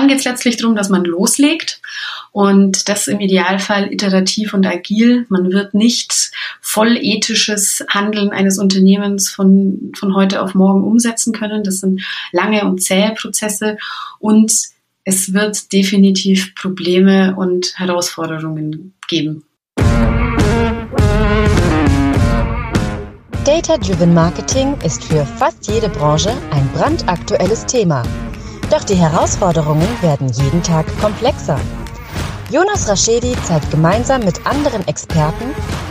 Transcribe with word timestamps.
dann 0.00 0.08
geht 0.08 0.18
es 0.18 0.24
letztlich 0.24 0.56
darum, 0.56 0.74
dass 0.74 0.88
man 0.88 1.04
loslegt 1.04 1.82
und 2.32 2.88
das 2.88 3.06
im 3.06 3.20
Idealfall 3.20 3.92
iterativ 3.92 4.54
und 4.54 4.66
agil. 4.66 5.26
Man 5.28 5.52
wird 5.52 5.74
nicht 5.74 6.30
voll 6.62 6.96
ethisches 6.96 7.84
Handeln 7.88 8.30
eines 8.30 8.58
Unternehmens 8.58 9.30
von, 9.30 9.92
von 9.94 10.14
heute 10.14 10.40
auf 10.40 10.54
morgen 10.54 10.84
umsetzen 10.84 11.34
können. 11.34 11.64
Das 11.64 11.80
sind 11.80 12.00
lange 12.32 12.64
und 12.64 12.82
zähe 12.82 13.12
Prozesse 13.14 13.76
und 14.18 14.50
es 15.04 15.34
wird 15.34 15.70
definitiv 15.70 16.54
Probleme 16.54 17.34
und 17.36 17.78
Herausforderungen 17.78 18.94
geben. 19.06 19.44
Data-Driven 23.44 24.14
Marketing 24.14 24.76
ist 24.82 25.04
für 25.04 25.26
fast 25.26 25.66
jede 25.66 25.90
Branche 25.90 26.30
ein 26.52 26.66
brandaktuelles 26.72 27.66
Thema. 27.66 28.02
Doch 28.70 28.84
die 28.84 28.94
Herausforderungen 28.94 29.88
werden 30.00 30.28
jeden 30.28 30.62
Tag 30.62 30.86
komplexer. 31.00 31.60
Jonas 32.52 32.88
Raschedi 32.88 33.34
zeigt 33.42 33.68
gemeinsam 33.72 34.24
mit 34.24 34.46
anderen 34.46 34.86
Experten, 34.86 35.46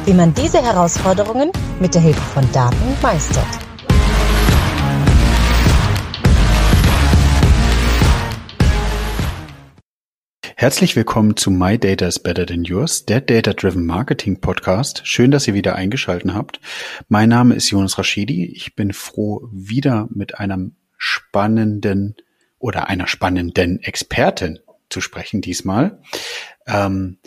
wie 0.06 0.14
man 0.14 0.34
diese 0.34 0.64
Herausforderungen 0.64 1.52
mit 1.82 1.94
der 1.94 2.02
Hilfe 2.02 2.22
von 2.22 2.50
Daten 2.54 2.78
meistert. 3.02 3.46
Herzlich 10.56 10.96
willkommen 10.96 11.36
zu 11.36 11.52
My 11.52 11.78
Data 11.78 12.08
is 12.08 12.20
Better 12.20 12.46
Than 12.46 12.64
Yours, 12.64 13.06
der 13.06 13.20
Data 13.20 13.52
Driven 13.52 13.86
Marketing 13.86 14.40
Podcast. 14.40 15.02
Schön, 15.04 15.32
dass 15.32 15.46
ihr 15.50 15.54
wieder 15.54 15.76
eingeschalten 15.76 16.34
habt. 16.34 16.62
Mein 17.10 17.28
Name 17.28 17.56
ist 17.56 17.72
Jonas 17.72 17.98
Raschidi. 17.98 18.46
Ich 18.46 18.78
bin 18.78 18.94
froh, 18.94 19.50
wieder 19.52 20.08
mit 20.12 20.40
einem 20.40 20.78
spannenden 20.98 22.16
oder 22.60 22.88
einer 22.88 23.08
spannenden 23.08 23.82
Expertin 23.82 24.60
zu 24.90 25.02
sprechen 25.02 25.42
diesmal. 25.42 26.02
Ähm, 26.68 27.18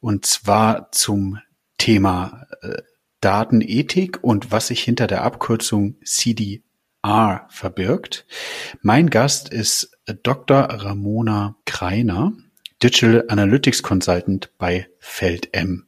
und 0.00 0.26
zwar 0.26 0.92
zum 0.92 1.38
Thema 1.78 2.46
äh, 2.62 2.82
Datenethik 3.20 4.22
und 4.22 4.52
was 4.52 4.68
sich 4.68 4.82
hinter 4.82 5.06
der 5.06 5.24
Abkürzung 5.24 5.96
CDR 6.04 7.46
verbirgt. 7.48 8.26
Mein 8.82 9.08
Gast 9.08 9.48
ist 9.48 9.96
Dr. 10.22 10.58
Ramona 10.58 11.56
Kreiner. 11.64 12.32
Digital 12.82 13.24
Analytics 13.28 13.82
Consultant 13.82 14.50
bei 14.58 14.88
FeldM. 14.98 15.86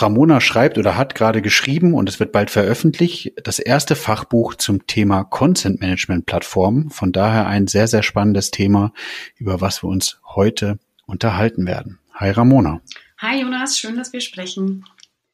Ramona 0.00 0.40
schreibt 0.40 0.78
oder 0.78 0.96
hat 0.96 1.16
gerade 1.16 1.42
geschrieben 1.42 1.92
und 1.92 2.08
es 2.08 2.20
wird 2.20 2.30
bald 2.30 2.50
veröffentlicht, 2.50 3.32
das 3.42 3.58
erste 3.58 3.96
Fachbuch 3.96 4.54
zum 4.54 4.86
Thema 4.86 5.24
Content 5.24 5.80
Management 5.80 6.24
Plattform. 6.24 6.90
Von 6.90 7.10
daher 7.10 7.48
ein 7.48 7.66
sehr, 7.66 7.88
sehr 7.88 8.04
spannendes 8.04 8.52
Thema, 8.52 8.92
über 9.36 9.60
was 9.60 9.82
wir 9.82 9.88
uns 9.88 10.20
heute 10.24 10.78
unterhalten 11.06 11.66
werden. 11.66 11.98
Hi 12.14 12.30
Ramona. 12.30 12.80
Hi 13.18 13.40
Jonas, 13.40 13.76
schön, 13.76 13.96
dass 13.96 14.12
wir 14.12 14.20
sprechen. 14.20 14.84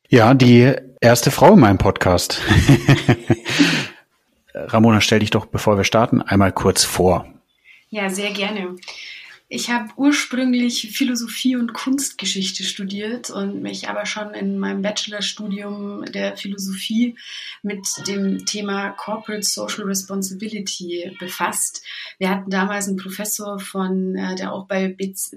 Ja, 0.08 0.32
die 0.32 0.74
erste 1.00 1.30
Frau 1.30 1.52
in 1.52 1.60
meinem 1.60 1.78
Podcast. 1.78 2.40
Ramona, 4.54 5.02
stell 5.02 5.18
dich 5.18 5.30
doch, 5.30 5.44
bevor 5.44 5.76
wir 5.76 5.84
starten, 5.84 6.22
einmal 6.22 6.52
kurz 6.52 6.84
vor. 6.84 7.26
Ja, 7.90 8.08
sehr 8.08 8.30
gerne. 8.30 8.76
Ich 9.54 9.70
habe 9.70 9.92
ursprünglich 9.94 10.90
Philosophie 10.90 11.54
und 11.54 11.74
Kunstgeschichte 11.74 12.64
studiert 12.64 13.30
und 13.30 13.62
mich 13.62 13.88
aber 13.88 14.04
schon 14.04 14.34
in 14.34 14.58
meinem 14.58 14.82
Bachelorstudium 14.82 16.06
der 16.06 16.36
Philosophie 16.36 17.16
mit 17.62 17.86
dem 18.08 18.44
Thema 18.46 18.90
Corporate 18.90 19.44
Social 19.44 19.84
Responsibility 19.84 21.16
befasst. 21.20 21.84
Wir 22.18 22.30
hatten 22.30 22.50
damals 22.50 22.88
einen 22.88 22.96
Professor 22.96 23.60
von, 23.60 24.16
äh, 24.16 24.34
der 24.34 24.52
auch 24.52 24.66
bei, 24.66 24.96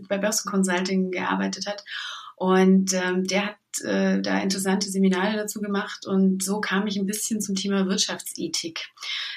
bei 0.09 0.17
Börsenconsulting 0.17 1.11
gearbeitet 1.11 1.67
hat 1.67 1.83
und 2.37 2.93
ähm, 2.93 3.23
der 3.23 3.47
hat 3.47 3.57
äh, 3.83 4.21
da 4.21 4.39
interessante 4.39 4.91
Seminare 4.91 5.35
dazu 5.35 5.59
gemacht 5.59 6.05
und 6.05 6.43
so 6.43 6.61
kam 6.61 6.85
ich 6.85 6.95
ein 6.95 7.07
bisschen 7.07 7.41
zum 7.41 7.55
Thema 7.55 7.87
Wirtschaftsethik. 7.87 8.89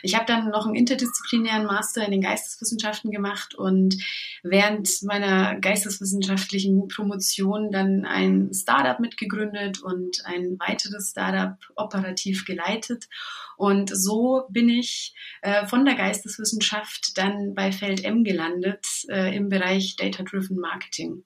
Ich 0.02 0.14
habe 0.14 0.26
dann 0.26 0.50
noch 0.50 0.66
einen 0.66 0.74
interdisziplinären 0.74 1.64
Master 1.64 2.04
in 2.04 2.10
den 2.10 2.20
Geisteswissenschaften 2.20 3.10
gemacht 3.10 3.54
und 3.54 3.96
während 4.42 5.02
meiner 5.02 5.58
geisteswissenschaftlichen 5.58 6.88
Promotion 6.88 7.70
dann 7.70 8.04
ein 8.04 8.52
Startup 8.52 9.00
mitgegründet 9.00 9.80
und 9.82 10.22
ein 10.26 10.58
weiteres 10.58 11.12
Startup 11.12 11.56
operativ 11.76 12.44
geleitet. 12.44 13.08
Und 13.56 13.88
so 13.94 14.44
bin 14.50 14.68
ich 14.68 15.14
äh, 15.40 15.66
von 15.66 15.86
der 15.86 15.94
Geisteswissenschaft 15.94 17.16
dann 17.16 17.54
bei 17.54 17.72
Feld 17.72 18.04
M 18.04 18.24
gelandet 18.24 18.86
äh, 19.08 19.34
im 19.34 19.48
Bereich 19.48 19.96
Data 19.96 20.22
Driven 20.22 20.58
Marketing. 20.58 21.24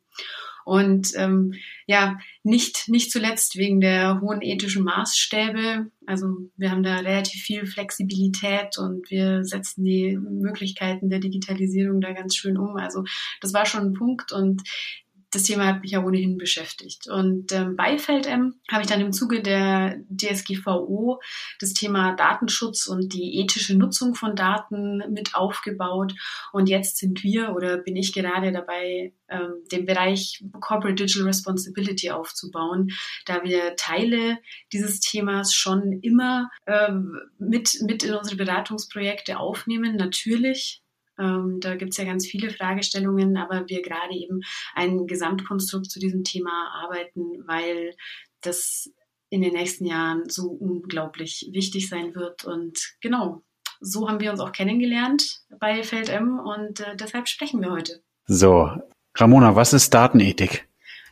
Und 0.64 1.12
ähm, 1.16 1.54
ja, 1.86 2.18
nicht, 2.42 2.88
nicht 2.88 3.10
zuletzt 3.10 3.56
wegen 3.56 3.80
der 3.80 4.20
hohen 4.20 4.40
ethischen 4.42 4.84
Maßstäbe. 4.84 5.90
Also 6.06 6.26
wir 6.56 6.70
haben 6.70 6.82
da 6.82 6.96
relativ 6.96 7.42
viel 7.42 7.66
Flexibilität 7.66 8.78
und 8.78 9.10
wir 9.10 9.44
setzen 9.44 9.84
die 9.84 10.16
Möglichkeiten 10.16 11.10
der 11.10 11.18
Digitalisierung 11.18 12.00
da 12.00 12.12
ganz 12.12 12.34
schön 12.34 12.56
um. 12.56 12.76
Also 12.76 13.04
das 13.40 13.52
war 13.52 13.66
schon 13.66 13.88
ein 13.88 13.92
Punkt 13.94 14.32
und 14.32 14.62
das 15.34 15.42
Thema 15.42 15.66
hat 15.66 15.82
mich 15.82 15.92
ja 15.92 16.04
ohnehin 16.04 16.38
beschäftigt. 16.38 17.08
Und 17.08 17.52
ähm, 17.52 17.76
bei 17.76 17.98
FeldM 17.98 18.54
habe 18.70 18.82
ich 18.82 18.88
dann 18.88 19.00
im 19.00 19.12
Zuge 19.12 19.42
der 19.42 19.98
DSGVO 20.08 21.20
das 21.58 21.72
Thema 21.72 22.14
Datenschutz 22.14 22.86
und 22.86 23.12
die 23.12 23.40
ethische 23.40 23.76
Nutzung 23.76 24.14
von 24.14 24.36
Daten 24.36 25.02
mit 25.12 25.34
aufgebaut. 25.34 26.14
Und 26.52 26.68
jetzt 26.68 26.98
sind 26.98 27.24
wir 27.24 27.54
oder 27.54 27.78
bin 27.78 27.96
ich 27.96 28.12
gerade 28.12 28.52
dabei, 28.52 29.12
ähm, 29.28 29.64
den 29.72 29.86
Bereich 29.86 30.44
Corporate 30.60 30.94
Digital 30.94 31.26
Responsibility 31.26 32.10
aufzubauen, 32.10 32.90
da 33.26 33.42
wir 33.42 33.74
Teile 33.76 34.38
dieses 34.72 35.00
Themas 35.00 35.54
schon 35.54 36.00
immer 36.02 36.50
ähm, 36.66 37.18
mit, 37.38 37.78
mit 37.82 38.02
in 38.04 38.14
unsere 38.14 38.36
Beratungsprojekte 38.36 39.38
aufnehmen. 39.38 39.96
Natürlich 39.96 40.83
ähm, 41.18 41.58
da 41.60 41.76
gibt 41.76 41.92
es 41.92 41.96
ja 41.96 42.04
ganz 42.04 42.26
viele 42.26 42.50
Fragestellungen, 42.50 43.36
aber 43.36 43.68
wir 43.68 43.82
gerade 43.82 44.14
eben 44.14 44.40
ein 44.74 45.06
Gesamtkonstrukt 45.06 45.90
zu 45.90 45.98
diesem 45.98 46.24
Thema 46.24 46.72
arbeiten, 46.82 47.46
weil 47.46 47.94
das 48.40 48.90
in 49.30 49.42
den 49.42 49.52
nächsten 49.52 49.86
Jahren 49.86 50.28
so 50.28 50.48
unglaublich 50.48 51.48
wichtig 51.52 51.88
sein 51.88 52.14
wird. 52.14 52.44
Und 52.44 52.94
genau, 53.00 53.42
so 53.80 54.08
haben 54.08 54.20
wir 54.20 54.30
uns 54.30 54.40
auch 54.40 54.52
kennengelernt 54.52 55.40
bei 55.58 55.82
FeldM 55.82 56.38
und 56.38 56.80
äh, 56.80 56.96
deshalb 56.96 57.28
sprechen 57.28 57.60
wir 57.60 57.70
heute. 57.70 58.02
So, 58.26 58.70
Ramona, 59.16 59.56
was 59.56 59.72
ist 59.72 59.92
Datenethik? 59.92 60.66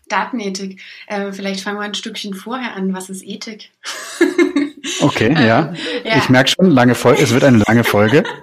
Datenethik. 0.09 0.81
Äh, 1.07 1.33
vielleicht 1.33 1.63
fangen 1.63 1.79
wir 1.79 1.84
ein 1.84 1.95
Stückchen 1.95 2.34
vorher 2.34 2.75
an. 2.75 2.93
Was 2.93 3.09
ist 3.11 3.25
Ethik? 3.25 3.71
Okay, 5.01 5.33
ja. 5.34 5.75
ja. 6.05 6.17
Ich 6.19 6.29
merke 6.29 6.51
schon, 6.51 6.71
lange 6.71 6.95
Folge, 6.95 7.23
es 7.23 7.33
wird 7.33 7.45
eine 7.45 7.63
lange 7.67 7.84
Folge. 7.84 8.25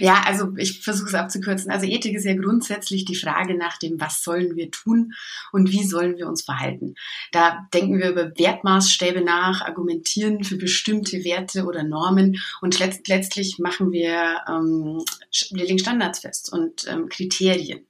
ja, 0.00 0.22
also 0.26 0.52
ich 0.56 0.82
versuche 0.82 1.08
es 1.08 1.14
abzukürzen. 1.14 1.70
Also 1.70 1.86
Ethik 1.86 2.14
ist 2.14 2.24
ja 2.24 2.34
grundsätzlich 2.34 3.04
die 3.04 3.14
Frage 3.14 3.56
nach 3.56 3.78
dem, 3.78 4.00
was 4.00 4.22
sollen 4.22 4.56
wir 4.56 4.70
tun 4.70 5.12
und 5.52 5.70
wie 5.70 5.84
sollen 5.84 6.16
wir 6.16 6.26
uns 6.26 6.42
verhalten. 6.42 6.94
Da 7.32 7.66
denken 7.72 7.98
wir 7.98 8.10
über 8.10 8.32
Wertmaßstäbe 8.36 9.20
nach, 9.22 9.62
argumentieren 9.62 10.44
für 10.44 10.56
bestimmte 10.56 11.24
Werte 11.24 11.64
oder 11.64 11.82
Normen 11.82 12.40
und 12.60 12.78
letzt 12.78 13.08
letztlich 13.08 13.58
machen 13.58 13.92
wir, 13.92 14.40
ähm, 14.48 15.04
wir 15.50 15.64
legen 15.64 15.78
Standards 15.78 16.20
fest 16.20 16.52
und 16.52 16.86
ähm, 16.88 17.08
Kriterien. 17.08 17.86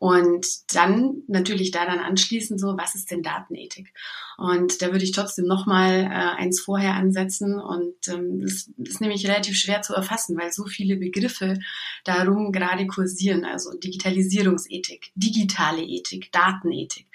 Und 0.00 0.46
dann 0.74 1.24
natürlich 1.28 1.72
daran 1.72 1.98
anschließen, 1.98 2.56
so, 2.58 2.68
was 2.78 2.94
ist 2.94 3.10
denn 3.10 3.22
Datenethik? 3.22 3.92
Und 4.38 4.80
da 4.80 4.92
würde 4.92 5.04
ich 5.04 5.12
trotzdem 5.12 5.44
nochmal 5.44 6.04
äh, 6.04 6.40
eins 6.40 6.58
vorher 6.58 6.94
ansetzen. 6.94 7.60
Und 7.60 8.08
ähm, 8.08 8.40
das 8.40 8.70
ist 8.78 9.02
nämlich 9.02 9.28
relativ 9.28 9.58
schwer 9.58 9.82
zu 9.82 9.92
erfassen, 9.92 10.38
weil 10.38 10.52
so 10.52 10.64
viele 10.64 10.96
Begriffe 10.96 11.58
darum 12.04 12.50
gerade 12.50 12.86
kursieren. 12.86 13.44
Also 13.44 13.76
Digitalisierungsethik, 13.76 15.12
digitale 15.16 15.82
Ethik, 15.82 16.32
Datenethik. 16.32 17.06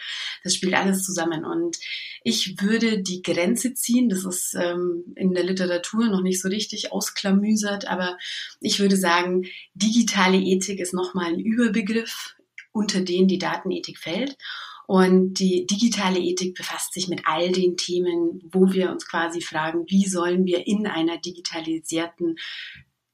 Das 0.43 0.53
spielt 0.53 0.75
alles 0.75 1.03
zusammen. 1.03 1.43
Und 1.43 1.77
ich 2.23 2.61
würde 2.61 3.01
die 3.01 3.23
Grenze 3.23 3.73
ziehen, 3.73 4.09
das 4.09 4.25
ist 4.25 4.53
ähm, 4.53 5.05
in 5.15 5.33
der 5.33 5.43
Literatur 5.43 6.05
noch 6.05 6.21
nicht 6.21 6.39
so 6.39 6.49
richtig 6.49 6.91
ausklamüsert, 6.91 7.87
aber 7.87 8.19
ich 8.59 8.79
würde 8.79 8.95
sagen, 8.95 9.47
digitale 9.73 10.37
Ethik 10.37 10.79
ist 10.79 10.93
nochmal 10.93 11.33
ein 11.33 11.39
Überbegriff 11.39 12.34
unter 12.75 13.01
denen 13.01 13.27
die 13.27 13.39
Datenethik 13.39 13.97
fällt. 13.97 14.37
Und 14.87 15.39
die 15.39 15.65
digitale 15.65 16.19
Ethik 16.19 16.55
befasst 16.55 16.93
sich 16.93 17.07
mit 17.07 17.21
all 17.25 17.51
den 17.51 17.75
Themen, 17.75 18.41
wo 18.51 18.71
wir 18.71 18.91
uns 18.91 19.07
quasi 19.07 19.41
fragen, 19.41 19.85
wie 19.87 20.07
sollen 20.07 20.45
wir 20.45 20.67
in 20.67 20.85
einer 20.85 21.17
digitalisierten 21.17 22.35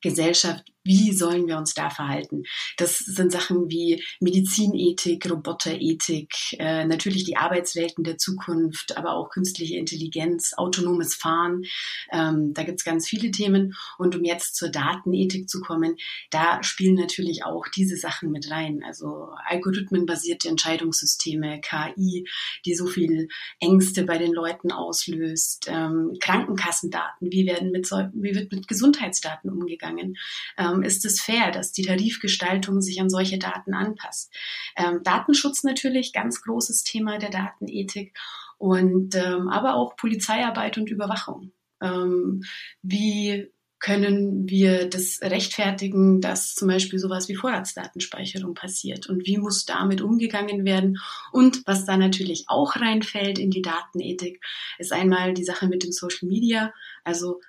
Gesellschaft, 0.01 0.71
wie 0.83 1.13
sollen 1.13 1.47
wir 1.47 1.57
uns 1.57 1.73
da 1.73 1.89
verhalten? 1.89 2.43
Das 2.77 2.97
sind 2.97 3.31
Sachen 3.31 3.69
wie 3.69 4.03
Medizinethik, 4.19 5.29
Roboterethik, 5.29 6.33
äh, 6.57 6.85
natürlich 6.85 7.23
die 7.23 7.37
Arbeitswelten 7.37 8.03
der 8.03 8.17
Zukunft, 8.17 8.97
aber 8.97 9.13
auch 9.13 9.29
künstliche 9.29 9.77
Intelligenz, 9.77 10.53
autonomes 10.57 11.13
Fahren. 11.13 11.63
Ähm, 12.11 12.53
da 12.53 12.63
gibt's 12.63 12.83
ganz 12.83 13.07
viele 13.07 13.29
Themen. 13.29 13.75
Und 13.99 14.15
um 14.15 14.23
jetzt 14.23 14.55
zur 14.55 14.69
Datenethik 14.69 15.47
zu 15.47 15.61
kommen, 15.61 15.97
da 16.31 16.63
spielen 16.63 16.95
natürlich 16.95 17.45
auch 17.45 17.67
diese 17.67 17.97
Sachen 17.97 18.31
mit 18.31 18.49
rein. 18.49 18.83
Also 18.83 19.29
algorithmenbasierte 19.45 20.49
Entscheidungssysteme, 20.49 21.61
KI, 21.61 22.27
die 22.65 22.73
so 22.73 22.87
viel 22.87 23.27
Ängste 23.59 24.03
bei 24.03 24.17
den 24.17 24.33
Leuten 24.33 24.71
auslöst, 24.71 25.67
ähm, 25.69 26.17
Krankenkassendaten, 26.19 27.31
wie 27.31 27.45
werden 27.45 27.71
mit, 27.71 27.91
wie 27.91 28.33
wird 28.33 28.51
mit 28.51 28.67
Gesundheitsdaten 28.67 29.51
umgegangen? 29.51 29.90
Ähm, 29.97 30.15
ähm, 30.57 30.83
ist 30.83 31.05
es 31.05 31.21
fair, 31.21 31.51
dass 31.51 31.71
die 31.71 31.83
Tarifgestaltung 31.83 32.81
sich 32.81 33.01
an 33.01 33.09
solche 33.09 33.37
Daten 33.37 33.73
anpasst. 33.73 34.33
Ähm, 34.75 35.01
Datenschutz 35.03 35.63
natürlich, 35.63 36.13
ganz 36.13 36.41
großes 36.41 36.83
Thema 36.83 37.17
der 37.17 37.29
Datenethik 37.29 38.17
und 38.57 39.15
ähm, 39.15 39.49
aber 39.49 39.75
auch 39.75 39.95
Polizeiarbeit 39.95 40.77
und 40.77 40.89
Überwachung. 40.89 41.51
Ähm, 41.81 42.43
wie 42.81 43.51
können 43.81 44.47
wir 44.47 44.87
das 44.87 45.19
rechtfertigen, 45.23 46.21
dass 46.21 46.53
zum 46.53 46.67
Beispiel 46.67 46.99
sowas 46.99 47.27
wie 47.27 47.35
Vorratsdatenspeicherung 47.35 48.53
passiert 48.53 49.09
und 49.09 49.25
wie 49.25 49.39
muss 49.39 49.65
damit 49.65 50.01
umgegangen 50.01 50.65
werden 50.65 50.99
und 51.31 51.63
was 51.65 51.85
da 51.85 51.97
natürlich 51.97 52.45
auch 52.47 52.75
reinfällt 52.75 53.39
in 53.39 53.49
die 53.49 53.63
Datenethik, 53.63 54.39
ist 54.77 54.93
einmal 54.93 55.33
die 55.33 55.43
Sache 55.43 55.67
mit 55.67 55.83
dem 55.83 55.91
Social 55.91 56.29
Media, 56.29 56.71
also 57.03 57.41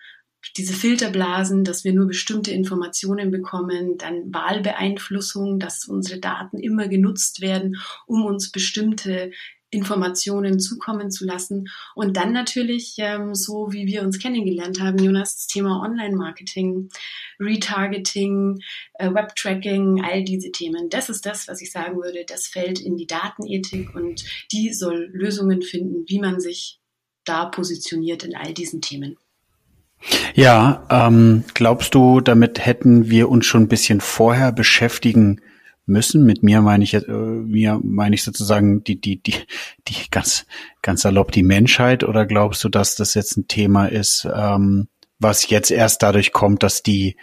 diese 0.56 0.74
Filterblasen, 0.74 1.64
dass 1.64 1.84
wir 1.84 1.92
nur 1.92 2.06
bestimmte 2.06 2.50
Informationen 2.50 3.30
bekommen, 3.30 3.96
dann 3.98 4.32
Wahlbeeinflussung, 4.32 5.58
dass 5.58 5.86
unsere 5.86 6.20
Daten 6.20 6.58
immer 6.58 6.88
genutzt 6.88 7.40
werden, 7.40 7.76
um 8.06 8.24
uns 8.24 8.50
bestimmte 8.50 9.30
Informationen 9.72 10.60
zukommen 10.60 11.10
zu 11.10 11.24
lassen. 11.24 11.68
Und 11.94 12.16
dann 12.18 12.32
natürlich, 12.32 12.96
ähm, 12.98 13.34
so 13.34 13.72
wie 13.72 13.86
wir 13.86 14.02
uns 14.02 14.18
kennengelernt 14.18 14.80
haben, 14.80 14.98
Jonas, 14.98 15.34
das 15.34 15.46
Thema 15.46 15.80
Online-Marketing, 15.82 16.90
Retargeting, 17.40 18.60
äh, 18.94 19.12
Web-Tracking, 19.12 20.04
all 20.04 20.24
diese 20.24 20.52
Themen. 20.52 20.90
Das 20.90 21.08
ist 21.08 21.24
das, 21.24 21.48
was 21.48 21.62
ich 21.62 21.72
sagen 21.72 21.96
würde, 21.96 22.24
das 22.26 22.46
fällt 22.46 22.80
in 22.80 22.96
die 22.96 23.06
Datenethik 23.06 23.94
und 23.94 24.24
die 24.52 24.74
soll 24.74 25.08
Lösungen 25.12 25.62
finden, 25.62 26.04
wie 26.06 26.20
man 26.20 26.38
sich 26.38 26.78
da 27.24 27.46
positioniert 27.46 28.24
in 28.24 28.36
all 28.36 28.52
diesen 28.52 28.82
Themen. 28.82 29.16
Ja, 30.34 30.86
ähm, 30.90 31.44
glaubst 31.54 31.94
du, 31.94 32.20
damit 32.20 32.64
hätten 32.64 33.10
wir 33.10 33.28
uns 33.28 33.46
schon 33.46 33.62
ein 33.62 33.68
bisschen 33.68 34.00
vorher 34.00 34.52
beschäftigen 34.52 35.40
müssen? 35.86 36.24
Mit 36.24 36.42
mir 36.42 36.60
meine 36.60 36.84
ich, 36.84 36.94
äh, 36.94 37.00
mir 37.08 37.80
meine 37.82 38.14
ich 38.14 38.22
sozusagen 38.22 38.82
die, 38.84 39.00
die, 39.00 39.22
die, 39.22 39.34
die 39.88 40.10
ganz, 40.10 40.46
ganz 40.80 41.02
salopp 41.02 41.32
die 41.32 41.42
Menschheit 41.42 42.04
oder 42.04 42.26
glaubst 42.26 42.64
du, 42.64 42.68
dass 42.68 42.96
das 42.96 43.14
jetzt 43.14 43.36
ein 43.36 43.48
Thema 43.48 43.86
ist, 43.86 44.26
ähm, 44.34 44.88
was 45.18 45.48
jetzt 45.48 45.70
erst 45.70 46.02
dadurch 46.02 46.32
kommt, 46.32 46.62
dass 46.62 46.82
die, 46.82 47.16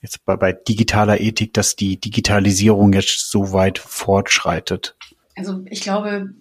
jetzt 0.00 0.24
bei, 0.24 0.36
bei 0.36 0.52
digitaler 0.52 1.20
Ethik, 1.20 1.52
dass 1.52 1.76
die 1.76 2.00
Digitalisierung 2.00 2.92
jetzt 2.92 3.30
so 3.30 3.52
weit 3.52 3.78
fortschreitet? 3.78 4.96
Also 5.40 5.64
ich 5.70 5.80
glaube, 5.80 6.34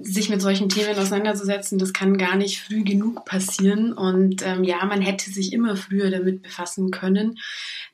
sich 0.00 0.30
mit 0.30 0.40
solchen 0.40 0.70
Themen 0.70 0.98
auseinanderzusetzen, 0.98 1.78
das 1.78 1.92
kann 1.92 2.16
gar 2.16 2.36
nicht 2.36 2.62
früh 2.62 2.84
genug 2.84 3.26
passieren. 3.26 3.92
Und 3.92 4.42
ähm, 4.46 4.64
ja, 4.64 4.82
man 4.86 5.02
hätte 5.02 5.30
sich 5.30 5.52
immer 5.52 5.76
früher 5.76 6.10
damit 6.10 6.42
befassen 6.42 6.90
können. 6.90 7.38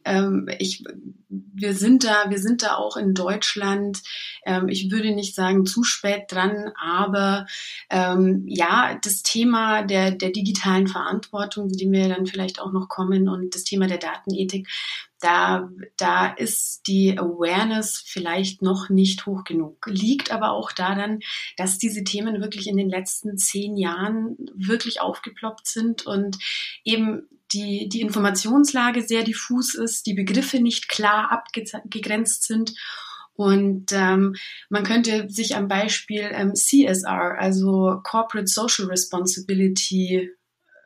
Ähm, 0.04 0.48
ich, 0.58 0.84
wir 1.28 1.74
sind 1.74 2.04
da, 2.04 2.28
wir 2.28 2.38
sind 2.38 2.62
da 2.62 2.76
auch 2.76 2.96
in 2.96 3.14
Deutschland. 3.14 4.02
Ähm, 4.44 4.68
ich 4.68 4.90
würde 4.90 5.12
nicht 5.12 5.34
sagen 5.34 5.66
zu 5.66 5.84
spät 5.84 6.24
dran, 6.28 6.72
aber 6.80 7.46
ähm, 7.90 8.44
ja, 8.46 8.98
das 9.02 9.22
Thema 9.22 9.82
der, 9.82 10.10
der 10.10 10.30
digitalen 10.30 10.86
Verantwortung, 10.86 11.68
dem 11.68 11.92
wir 11.92 12.08
dann 12.08 12.26
vielleicht 12.26 12.60
auch 12.60 12.72
noch 12.72 12.88
kommen, 12.88 13.28
und 13.28 13.54
das 13.54 13.64
Thema 13.64 13.86
der 13.86 13.98
Datenethik, 13.98 14.68
da, 15.20 15.70
da 15.96 16.26
ist 16.26 16.86
die 16.86 17.18
Awareness 17.18 18.02
vielleicht 18.04 18.60
noch 18.60 18.90
nicht 18.90 19.24
hoch 19.24 19.44
genug. 19.44 19.86
Liegt 19.86 20.30
aber 20.30 20.50
auch 20.50 20.70
daran, 20.70 21.20
dass 21.56 21.78
diese 21.78 22.04
Themen 22.04 22.42
wirklich 22.42 22.66
in 22.66 22.76
den 22.76 22.90
letzten 22.90 23.38
zehn 23.38 23.76
Jahren 23.76 24.36
wirklich 24.54 25.00
aufgeploppt 25.00 25.66
sind 25.66 26.04
und 26.04 26.38
eben 26.84 27.26
die, 27.54 27.88
die 27.88 28.00
Informationslage 28.00 29.02
sehr 29.02 29.22
diffus 29.22 29.74
ist, 29.74 30.06
die 30.06 30.14
Begriffe 30.14 30.60
nicht 30.60 30.88
klar 30.88 31.30
abgegrenzt 31.30 32.44
sind. 32.44 32.74
Und 33.36 33.92
ähm, 33.92 34.34
man 34.68 34.84
könnte 34.84 35.28
sich 35.28 35.56
am 35.56 35.66
Beispiel 35.66 36.30
ähm, 36.32 36.54
CSR, 36.54 37.36
also 37.38 38.00
Corporate 38.04 38.46
Social 38.46 38.86
Responsibility, 38.86 40.30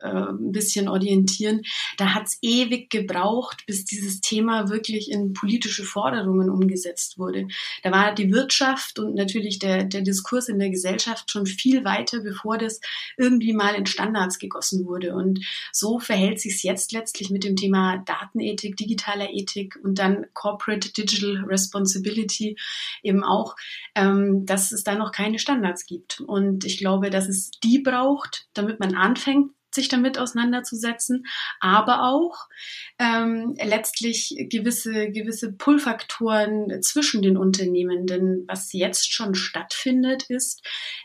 äh, 0.01 0.07
ein 0.07 0.51
bisschen 0.51 0.87
orientieren. 0.87 1.61
Da 1.97 2.13
hat 2.13 2.27
es 2.27 2.37
ewig 2.41 2.89
gebraucht, 2.89 3.65
bis 3.65 3.85
dieses 3.85 4.21
Thema 4.21 4.69
wirklich 4.69 5.11
in 5.11 5.33
politische 5.33 5.83
Forderungen 5.83 6.49
umgesetzt 6.49 7.17
wurde. 7.17 7.47
Da 7.83 7.91
war 7.91 8.13
die 8.13 8.31
Wirtschaft 8.31 8.99
und 8.99 9.15
natürlich 9.15 9.59
der, 9.59 9.83
der 9.83 10.01
Diskurs 10.01 10.49
in 10.49 10.59
der 10.59 10.69
Gesellschaft 10.69 11.31
schon 11.31 11.45
viel 11.45 11.83
weiter, 11.83 12.21
bevor 12.21 12.57
das 12.57 12.79
irgendwie 13.17 13.53
mal 13.53 13.75
in 13.75 13.85
Standards 13.85 14.39
gegossen 14.39 14.85
wurde. 14.85 15.13
Und 15.13 15.45
so 15.71 15.99
verhält 15.99 16.39
sich 16.39 16.55
es 16.55 16.63
jetzt 16.63 16.91
letztlich 16.91 17.29
mit 17.29 17.43
dem 17.43 17.55
Thema 17.55 17.97
Datenethik, 18.05 18.77
digitaler 18.77 19.29
Ethik 19.31 19.77
und 19.83 19.99
dann 19.99 20.25
Corporate 20.33 20.91
Digital 20.91 21.43
Responsibility 21.45 22.57
eben 23.03 23.23
auch, 23.23 23.55
ähm, 23.95 24.45
dass 24.45 24.71
es 24.71 24.83
da 24.83 24.95
noch 24.95 25.11
keine 25.11 25.39
Standards 25.39 25.85
gibt. 25.85 26.21
Und 26.21 26.65
ich 26.65 26.77
glaube, 26.77 27.09
dass 27.09 27.27
es 27.27 27.51
die 27.63 27.79
braucht, 27.79 28.47
damit 28.53 28.79
man 28.79 28.95
anfängt, 28.95 29.51
sich 29.73 29.87
damit 29.87 30.17
auseinanderzusetzen, 30.17 31.25
aber 31.59 32.03
auch 32.03 32.47
ähm, 32.97 33.55
letztlich 33.63 34.35
gewisse, 34.49 35.11
gewisse 35.11 35.51
Pull-Faktoren 35.53 36.81
zwischen 36.81 37.21
den 37.21 37.37
Unternehmen. 37.37 38.05
Denn 38.07 38.45
was 38.47 38.73
jetzt 38.73 39.11
schon 39.11 39.35
stattfindet, 39.35 40.23
ist, 40.29 40.61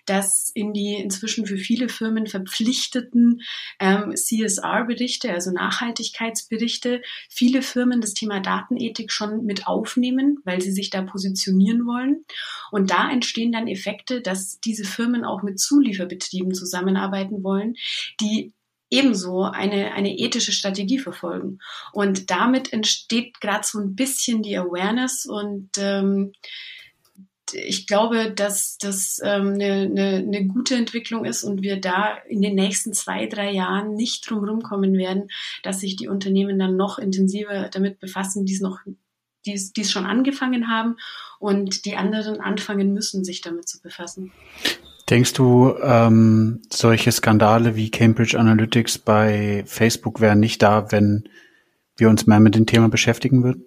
dass 0.06 0.50
in 0.54 0.72
die 0.72 0.94
inzwischen 0.94 1.46
für 1.46 1.56
viele 1.56 1.88
Firmen 1.88 2.26
verpflichteten 2.26 3.42
ähm, 3.78 4.14
CSR-Berichte, 4.14 5.32
also 5.32 5.50
Nachhaltigkeitsberichte, 5.50 7.02
viele 7.28 7.62
Firmen 7.62 8.00
das 8.00 8.14
Thema 8.14 8.40
Datenethik 8.40 9.12
schon 9.12 9.44
mit 9.44 9.66
aufnehmen, 9.66 10.38
weil 10.44 10.60
sie 10.60 10.72
sich 10.72 10.90
da 10.90 11.02
positionieren 11.02 11.86
wollen. 11.86 12.24
Und 12.70 12.90
da 12.90 13.10
entstehen 13.10 13.52
dann 13.52 13.68
Effekte, 13.68 14.20
dass 14.20 14.60
diese 14.60 14.84
Firmen 14.84 15.24
auch 15.24 15.42
mit 15.42 15.58
Zulieferbetrieben 15.58 16.54
zusammenarbeiten 16.54 17.44
wollen, 17.44 17.74
die 18.20 18.52
ebenso 18.94 19.42
eine, 19.42 19.92
eine 19.92 20.16
ethische 20.16 20.52
Strategie 20.52 20.98
verfolgen. 20.98 21.58
Und 21.92 22.30
damit 22.30 22.72
entsteht 22.72 23.40
gerade 23.40 23.66
so 23.66 23.78
ein 23.78 23.94
bisschen 23.94 24.42
die 24.42 24.56
Awareness 24.56 25.26
und 25.26 25.70
ähm, 25.78 26.32
ich 27.52 27.86
glaube, 27.86 28.32
dass 28.32 28.78
das 28.78 29.20
ähm, 29.22 29.54
eine, 29.54 29.82
eine, 29.82 30.16
eine 30.16 30.46
gute 30.46 30.76
Entwicklung 30.76 31.24
ist 31.24 31.44
und 31.44 31.62
wir 31.62 31.80
da 31.80 32.16
in 32.28 32.40
den 32.40 32.54
nächsten 32.54 32.94
zwei, 32.94 33.26
drei 33.26 33.52
Jahren 33.52 33.94
nicht 33.94 34.28
drum 34.28 34.62
kommen 34.62 34.96
werden, 34.96 35.28
dass 35.62 35.80
sich 35.80 35.96
die 35.96 36.08
Unternehmen 36.08 36.58
dann 36.58 36.76
noch 36.76 36.98
intensiver 36.98 37.68
damit 37.68 38.00
befassen, 38.00 38.46
die 38.46 38.54
es 38.54 38.60
noch 38.60 38.78
die 39.46 39.52
es 39.76 39.92
schon 39.92 40.06
angefangen 40.06 40.68
haben 40.68 40.96
und 41.38 41.84
die 41.84 41.96
anderen 41.96 42.40
anfangen 42.40 42.94
müssen, 42.94 43.24
sich 43.24 43.42
damit 43.42 43.68
zu 43.68 43.78
befassen. 43.82 44.32
Denkst 45.10 45.34
du, 45.34 45.74
ähm, 45.82 46.62
solche 46.70 47.12
Skandale 47.12 47.76
wie 47.76 47.90
Cambridge 47.90 48.38
Analytics 48.38 48.98
bei 48.98 49.62
Facebook 49.66 50.20
wären 50.20 50.40
nicht 50.40 50.62
da, 50.62 50.90
wenn 50.90 51.28
wir 51.96 52.08
uns 52.08 52.26
mehr 52.26 52.40
mit 52.40 52.54
dem 52.54 52.66
Thema 52.66 52.88
beschäftigen 52.88 53.44
würden? 53.44 53.64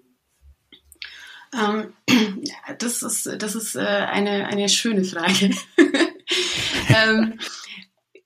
Ähm, 1.53 1.93
das 2.79 3.03
ist, 3.03 3.29
das 3.37 3.55
ist 3.55 3.75
äh, 3.75 3.81
eine, 3.81 4.47
eine 4.47 4.67
schöne 4.67 5.03
Frage. 5.03 5.51
ähm, 6.89 7.39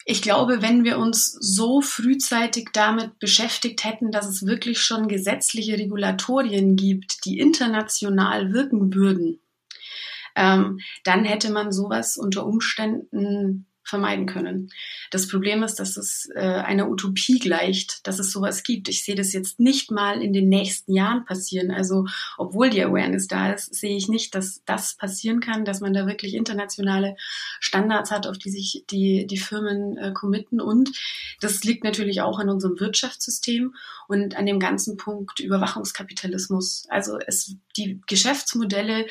ich 0.06 0.22
glaube, 0.22 0.62
wenn 0.62 0.86
wir 0.86 0.98
uns 0.98 1.34
so 1.39 1.82
frühzeitig 1.82 2.70
damit 2.72 3.20
beschäftigt 3.20 3.84
hätten, 3.84 4.12
dass 4.12 4.25
es 4.25 4.46
wirklich 4.46 4.82
schon 4.82 5.10
gesetzliche 5.10 5.77
Regulatorien 5.77 6.77
gibt, 6.77 7.25
die 7.25 7.39
international 7.39 8.53
wirken 8.53 8.94
würden, 8.96 9.40
ähm, 10.35 10.79
dann 11.03 11.25
hätte 11.25 11.51
man 11.51 11.71
sowas 11.71 12.17
unter 12.17 12.45
Umständen 12.45 13.65
vermeiden 13.83 14.25
können. 14.25 14.69
Das 15.09 15.27
Problem 15.27 15.63
ist, 15.63 15.75
dass 15.75 15.97
es 15.97 16.29
äh, 16.35 16.39
einer 16.39 16.89
Utopie 16.89 17.39
gleicht, 17.39 18.05
dass 18.07 18.19
es 18.19 18.31
sowas 18.31 18.63
gibt. 18.63 18.88
Ich 18.88 19.03
sehe 19.03 19.15
das 19.15 19.33
jetzt 19.33 19.59
nicht 19.59 19.91
mal 19.91 20.21
in 20.21 20.33
den 20.33 20.50
nächsten 20.50 20.93
Jahren 20.93 21.25
passieren. 21.25 21.71
Also 21.71 22.05
obwohl 22.38 22.69
die 22.69 22.83
Awareness 22.83 23.27
da 23.27 23.51
ist, 23.51 23.73
sehe 23.73 23.97
ich 23.97 24.07
nicht, 24.07 24.35
dass 24.35 24.61
das 24.65 24.95
passieren 24.95 25.39
kann, 25.39 25.65
dass 25.65 25.81
man 25.81 25.93
da 25.93 26.05
wirklich 26.05 26.35
internationale 26.35 27.15
Standards 27.59 28.11
hat, 28.11 28.27
auf 28.27 28.38
die 28.38 28.51
sich 28.51 28.85
die, 28.89 29.25
die 29.27 29.38
Firmen 29.38 29.97
äh, 29.97 30.13
committen. 30.13 30.61
Und 30.61 30.91
das 31.41 31.63
liegt 31.63 31.83
natürlich 31.83 32.21
auch 32.21 32.39
an 32.39 32.50
unserem 32.50 32.79
Wirtschaftssystem 32.79 33.75
und 34.07 34.38
an 34.38 34.45
dem 34.45 34.59
ganzen 34.59 34.95
Punkt 34.95 35.39
Überwachungskapitalismus. 35.39 36.85
Also 36.89 37.17
es, 37.19 37.55
die 37.75 38.00
Geschäftsmodelle 38.07 39.07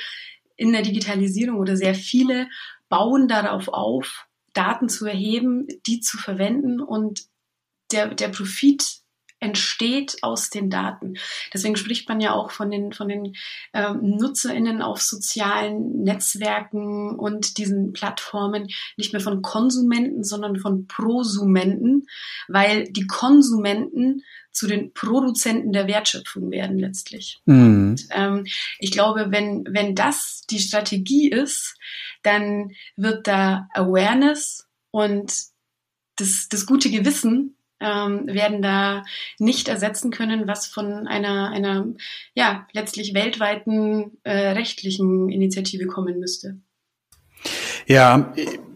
in 0.60 0.72
der 0.72 0.82
Digitalisierung 0.82 1.56
oder 1.58 1.74
sehr 1.74 1.94
viele 1.94 2.48
bauen 2.90 3.28
darauf 3.28 3.68
auf, 3.68 4.26
Daten 4.52 4.90
zu 4.90 5.06
erheben, 5.06 5.66
die 5.86 6.00
zu 6.00 6.18
verwenden 6.18 6.80
und 6.80 7.22
der, 7.92 8.14
der 8.14 8.28
Profit 8.28 8.99
entsteht 9.40 10.18
aus 10.22 10.50
den 10.50 10.70
Daten. 10.70 11.14
Deswegen 11.52 11.76
spricht 11.76 12.08
man 12.08 12.20
ja 12.20 12.32
auch 12.32 12.50
von 12.50 12.70
den, 12.70 12.92
von 12.92 13.08
den 13.08 13.34
ähm, 13.72 13.98
NutzerInnen 14.02 14.82
auf 14.82 15.00
sozialen 15.00 16.02
Netzwerken 16.02 17.18
und 17.18 17.56
diesen 17.58 17.92
Plattformen 17.92 18.68
nicht 18.96 19.12
mehr 19.12 19.22
von 19.22 19.42
Konsumenten, 19.42 20.24
sondern 20.24 20.56
von 20.56 20.86
Prosumenten, 20.86 22.06
weil 22.48 22.84
die 22.90 23.06
Konsumenten 23.06 24.22
zu 24.52 24.66
den 24.66 24.92
Produzenten 24.92 25.72
der 25.72 25.86
Wertschöpfung 25.86 26.50
werden 26.50 26.78
letztlich. 26.78 27.40
Mhm. 27.46 27.90
Und, 27.90 28.06
ähm, 28.10 28.46
ich 28.78 28.90
glaube, 28.90 29.26
wenn, 29.30 29.64
wenn 29.70 29.94
das 29.94 30.44
die 30.50 30.58
Strategie 30.58 31.30
ist, 31.30 31.76
dann 32.22 32.72
wird 32.96 33.26
da 33.26 33.68
Awareness 33.72 34.68
und 34.90 35.32
das, 36.16 36.48
das 36.50 36.66
gute 36.66 36.90
Gewissen 36.90 37.56
ähm, 37.80 38.26
werden 38.26 38.62
da 38.62 39.04
nicht 39.38 39.68
ersetzen 39.68 40.10
können, 40.10 40.46
was 40.46 40.66
von 40.66 41.06
einer, 41.06 41.50
einer 41.50 41.86
ja, 42.34 42.66
letztlich 42.72 43.14
weltweiten 43.14 44.18
äh, 44.22 44.50
rechtlichen 44.50 45.30
Initiative 45.30 45.86
kommen 45.86 46.20
müsste. 46.20 46.58
Ja, 47.86 48.32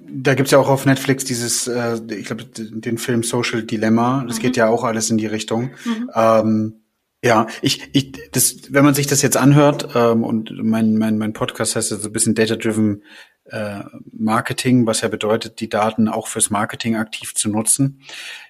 da 0.08 0.34
gibt's 0.34 0.52
ja 0.52 0.58
auch 0.58 0.68
auf 0.68 0.86
Netflix 0.86 1.24
dieses, 1.24 1.66
äh, 1.66 1.98
ich 2.08 2.26
glaube, 2.26 2.44
den 2.44 2.98
Film 2.98 3.22
Social 3.22 3.62
Dilemma. 3.62 4.24
Das 4.26 4.38
mhm. 4.38 4.42
geht 4.42 4.56
ja 4.56 4.68
auch 4.68 4.84
alles 4.84 5.10
in 5.10 5.18
die 5.18 5.26
Richtung. 5.26 5.70
Mhm. 5.84 6.10
Ähm, 6.14 6.80
ja, 7.22 7.46
ich, 7.62 7.88
ich, 7.94 8.12
das, 8.32 8.56
wenn 8.70 8.84
man 8.84 8.92
sich 8.92 9.06
das 9.06 9.22
jetzt 9.22 9.38
anhört 9.38 9.88
ähm, 9.94 10.24
und 10.24 10.52
mein, 10.62 10.98
mein, 10.98 11.16
mein 11.16 11.32
Podcast 11.32 11.74
heißt 11.74 11.90
ja 11.90 11.96
so 11.96 12.08
ein 12.08 12.12
bisschen 12.12 12.34
Data-Driven 12.34 13.02
äh, 13.46 13.80
Marketing, 14.12 14.86
was 14.86 15.00
ja 15.00 15.08
bedeutet, 15.08 15.60
die 15.60 15.70
Daten 15.70 16.08
auch 16.08 16.28
fürs 16.28 16.50
Marketing 16.50 16.96
aktiv 16.96 17.34
zu 17.34 17.48
nutzen. 17.48 18.02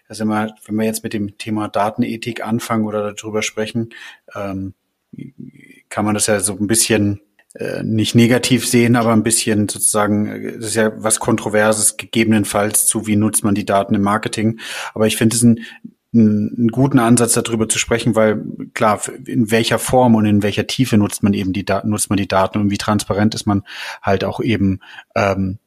Also 0.08 0.24
wir, 0.24 0.54
wenn 0.66 0.76
wir 0.76 0.84
jetzt 0.84 1.02
mit 1.02 1.12
dem 1.12 1.38
Thema 1.38 1.68
Datenethik 1.68 2.44
anfangen 2.44 2.84
oder 2.84 3.12
darüber 3.12 3.42
sprechen, 3.42 3.90
ähm, 4.34 4.74
kann 5.88 6.04
man 6.04 6.14
das 6.14 6.26
ja 6.26 6.40
so 6.40 6.54
ein 6.54 6.66
bisschen 6.66 7.20
äh, 7.54 7.82
nicht 7.84 8.14
negativ 8.14 8.68
sehen, 8.68 8.96
aber 8.96 9.12
ein 9.12 9.22
bisschen 9.22 9.68
sozusagen, 9.68 10.26
äh, 10.26 10.52
das 10.56 10.66
ist 10.66 10.74
ja 10.74 10.92
was 10.96 11.20
Kontroverses 11.20 11.96
gegebenenfalls 11.96 12.86
zu, 12.86 13.06
wie 13.06 13.16
nutzt 13.16 13.44
man 13.44 13.54
die 13.54 13.64
Daten 13.64 13.94
im 13.94 14.02
Marketing. 14.02 14.58
Aber 14.92 15.06
ich 15.06 15.16
finde 15.16 15.36
es 15.36 15.42
ein, 15.42 15.60
einen 16.12 16.68
guten 16.68 16.98
Ansatz 16.98 17.32
darüber 17.32 17.68
zu 17.68 17.78
sprechen, 17.78 18.14
weil 18.14 18.44
klar, 18.74 19.00
in 19.26 19.50
welcher 19.50 19.78
Form 19.78 20.14
und 20.14 20.26
in 20.26 20.42
welcher 20.42 20.66
Tiefe 20.66 20.96
nutzt 20.96 21.22
man 21.22 21.32
eben 21.32 21.52
die 21.52 21.64
Daten, 21.64 21.90
nutzt 21.90 22.10
man 22.10 22.16
die 22.16 22.28
Daten 22.28 22.58
und 22.58 22.70
wie 22.70 22.78
transparent 22.78 23.34
ist 23.34 23.46
man 23.46 23.62
halt 24.00 24.24
auch 24.24 24.40
eben 24.40 24.80
ähm, 25.14 25.58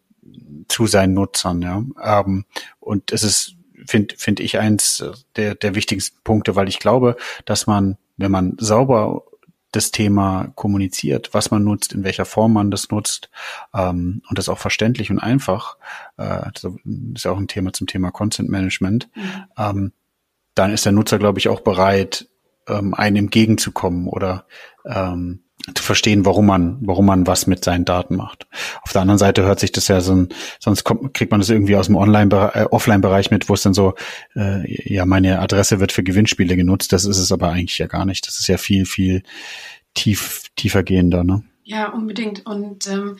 zu 0.67 0.87
seinen 0.87 1.13
Nutzern, 1.13 1.61
ja. 1.61 1.83
Ähm, 2.03 2.45
und 2.79 3.11
es 3.11 3.23
ist, 3.23 3.56
finde 3.87 4.15
finde 4.17 4.43
ich, 4.43 4.59
eins 4.59 5.03
der, 5.35 5.55
der 5.55 5.75
wichtigsten 5.75 6.17
Punkte, 6.23 6.55
weil 6.55 6.67
ich 6.67 6.79
glaube, 6.79 7.15
dass 7.45 7.67
man, 7.67 7.97
wenn 8.17 8.31
man 8.31 8.55
sauber 8.59 9.23
das 9.71 9.91
Thema 9.91 10.51
kommuniziert, 10.55 11.33
was 11.33 11.51
man 11.51 11.63
nutzt, 11.63 11.93
in 11.93 12.03
welcher 12.03 12.25
Form 12.25 12.53
man 12.53 12.71
das 12.71 12.89
nutzt 12.89 13.29
ähm, 13.73 14.21
und 14.29 14.37
das 14.37 14.49
auch 14.49 14.57
verständlich 14.57 15.11
und 15.11 15.19
einfach, 15.19 15.77
äh, 16.17 16.49
das 16.53 16.71
ist 17.13 17.25
ja 17.25 17.31
auch 17.31 17.37
ein 17.37 17.47
Thema 17.47 17.73
zum 17.73 17.87
Thema 17.87 18.11
Content 18.11 18.49
Management, 18.49 19.09
mhm. 19.13 19.43
ähm, 19.57 19.91
dann 20.55 20.71
ist 20.71 20.85
der 20.85 20.93
Nutzer, 20.93 21.19
glaube 21.19 21.39
ich, 21.39 21.49
auch 21.49 21.61
bereit, 21.61 22.27
ähm, 22.67 22.93
einem 22.93 23.25
entgegenzukommen 23.25 24.07
oder 24.07 24.45
ähm, 24.85 25.43
zu 25.73 25.83
verstehen, 25.83 26.25
warum 26.25 26.45
man, 26.45 26.77
warum 26.81 27.05
man 27.05 27.27
was 27.27 27.47
mit 27.47 27.63
seinen 27.63 27.85
Daten 27.85 28.15
macht. 28.15 28.47
Auf 28.83 28.93
der 28.93 29.01
anderen 29.01 29.17
Seite 29.17 29.43
hört 29.43 29.59
sich 29.59 29.71
das 29.71 29.87
ja 29.87 30.01
so, 30.01 30.13
ein, 30.13 30.29
sonst 30.59 30.83
kommt, 30.83 31.13
kriegt 31.13 31.31
man 31.31 31.41
das 31.41 31.49
irgendwie 31.49 31.75
aus 31.75 31.87
dem 31.87 31.95
Online, 31.95 32.51
äh, 32.53 32.63
Offline-Bereich 32.63 33.31
mit, 33.31 33.49
wo 33.49 33.53
es 33.53 33.63
dann 33.63 33.73
so, 33.73 33.95
äh, 34.35 34.93
ja, 34.93 35.05
meine 35.05 35.39
Adresse 35.39 35.79
wird 35.79 35.91
für 35.91 36.03
Gewinnspiele 36.03 36.55
genutzt. 36.55 36.93
Das 36.93 37.05
ist 37.05 37.17
es 37.17 37.31
aber 37.31 37.49
eigentlich 37.49 37.79
ja 37.79 37.87
gar 37.87 38.05
nicht. 38.05 38.27
Das 38.27 38.39
ist 38.39 38.47
ja 38.47 38.57
viel, 38.57 38.85
viel 38.85 39.23
tief, 39.93 40.43
tiefer 40.55 40.83
gehender, 40.83 41.23
ne? 41.23 41.43
Ja, 41.63 41.89
unbedingt. 41.89 42.45
Und 42.45 42.87
ähm, 42.87 43.17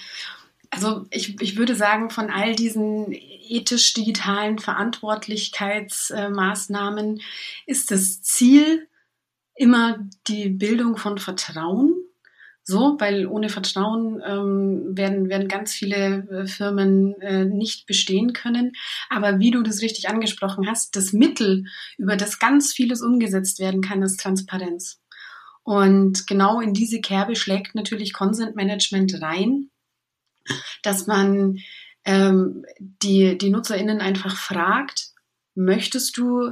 also 0.70 1.06
ich, 1.10 1.42
ich 1.42 1.58
würde 1.58 1.76
sagen, 1.76 2.10
von 2.10 2.30
all 2.30 2.56
diesen 2.56 3.08
ethisch-digitalen 3.12 4.60
Verantwortlichkeitsmaßnahmen 4.60 7.22
ist 7.66 7.92
das 7.92 8.22
Ziel 8.22 8.88
immer 9.56 9.98
die 10.28 10.50
Bildung 10.50 10.98
von 10.98 11.18
Vertrauen 11.18 11.97
so, 12.68 12.98
weil 13.00 13.28
ohne 13.28 13.48
Vertrauen 13.48 14.22
ähm, 14.26 14.98
werden, 14.98 15.30
werden 15.30 15.48
ganz 15.48 15.72
viele 15.72 16.28
äh, 16.30 16.48
Firmen 16.48 17.14
äh, 17.22 17.46
nicht 17.46 17.86
bestehen 17.86 18.34
können. 18.34 18.74
Aber 19.10 19.40
wie 19.40 19.52
du 19.52 19.64
das 19.64 19.82
richtig 19.82 20.10
angesprochen 20.10 20.68
hast, 20.70 20.98
das 20.98 21.14
Mittel, 21.14 21.64
über 21.98 22.18
das 22.18 22.40
ganz 22.40 22.74
vieles 22.74 23.02
umgesetzt 23.02 23.60
werden 23.60 23.82
kann, 23.82 24.02
ist 24.02 24.20
Transparenz. 24.20 25.00
Und 25.64 26.28
genau 26.28 26.60
in 26.60 26.74
diese 26.74 27.00
Kerbe 27.00 27.38
schlägt 27.38 27.74
natürlich 27.74 28.12
Consent 28.12 28.58
Management 28.58 29.22
rein, 29.22 29.70
dass 30.84 31.08
man 31.08 31.60
ähm, 32.04 32.66
die, 32.80 33.38
die 33.38 33.50
NutzerInnen 33.50 34.02
einfach 34.02 34.36
fragt, 34.36 35.12
möchtest 35.56 36.18
du 36.18 36.52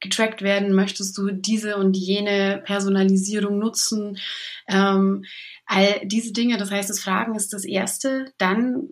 getrackt 0.00 0.42
werden? 0.42 0.74
Möchtest 0.74 1.16
du 1.18 1.30
diese 1.30 1.76
und 1.76 1.96
jene 1.96 2.62
Personalisierung 2.64 3.58
nutzen? 3.58 4.18
Ähm, 4.68 5.24
all 5.64 6.00
diese 6.04 6.32
Dinge, 6.32 6.58
das 6.58 6.70
heißt, 6.70 6.90
das 6.90 7.00
Fragen 7.00 7.34
ist 7.34 7.52
das 7.52 7.64
Erste. 7.64 8.32
Dann 8.38 8.88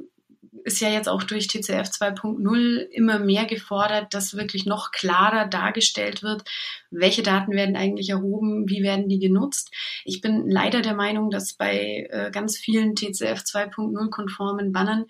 ist 0.64 0.80
ja 0.80 0.88
jetzt 0.88 1.09
auch 1.09 1.23
durch 1.23 1.47
TCF 1.47 1.90
2.0 1.90 2.78
immer 2.90 3.18
mehr 3.18 3.44
gefordert, 3.44 4.14
dass 4.14 4.35
wirklich 4.35 4.64
noch 4.64 4.92
klarer 4.92 5.47
dargestellt 5.47 6.23
wird, 6.23 6.42
welche 6.90 7.23
Daten 7.23 7.52
werden 7.52 7.76
eigentlich 7.76 8.09
erhoben, 8.09 8.68
wie 8.68 8.83
werden 8.83 9.09
die 9.09 9.18
genutzt. 9.18 9.71
Ich 10.04 10.23
bin 10.23 10.49
leider 10.49 10.80
der 10.80 10.94
Meinung, 10.94 11.30
dass 11.30 11.52
bei 11.52 12.09
äh, 12.11 12.30
ganz 12.30 12.56
vielen 12.56 12.94
TCF 12.94 13.42
2.0 13.42 14.09
konformen 14.09 14.73
Bannern 14.73 15.04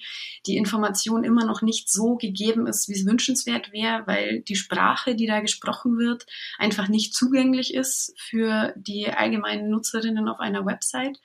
die 0.46 0.56
Information 0.56 1.22
immer 1.22 1.44
noch 1.44 1.62
nicht 1.62 1.88
so 1.88 2.16
gegeben 2.16 2.66
ist, 2.66 2.88
wie 2.88 2.94
es 2.94 3.06
wünschenswert 3.06 3.72
wäre, 3.72 4.02
weil 4.06 4.40
die 4.40 4.56
Sprache, 4.56 5.14
die 5.14 5.26
da 5.26 5.40
gesprochen 5.40 5.98
wird, 5.98 6.26
einfach 6.58 6.88
nicht 6.88 7.14
zugänglich 7.14 7.74
ist 7.74 8.12
für 8.18 8.74
die 8.76 9.08
allgemeinen 9.08 9.70
Nutzerinnen 9.70 10.28
auf 10.28 10.40
einer 10.40 10.66
Website. 10.66 11.20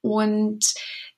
Und 0.00 0.64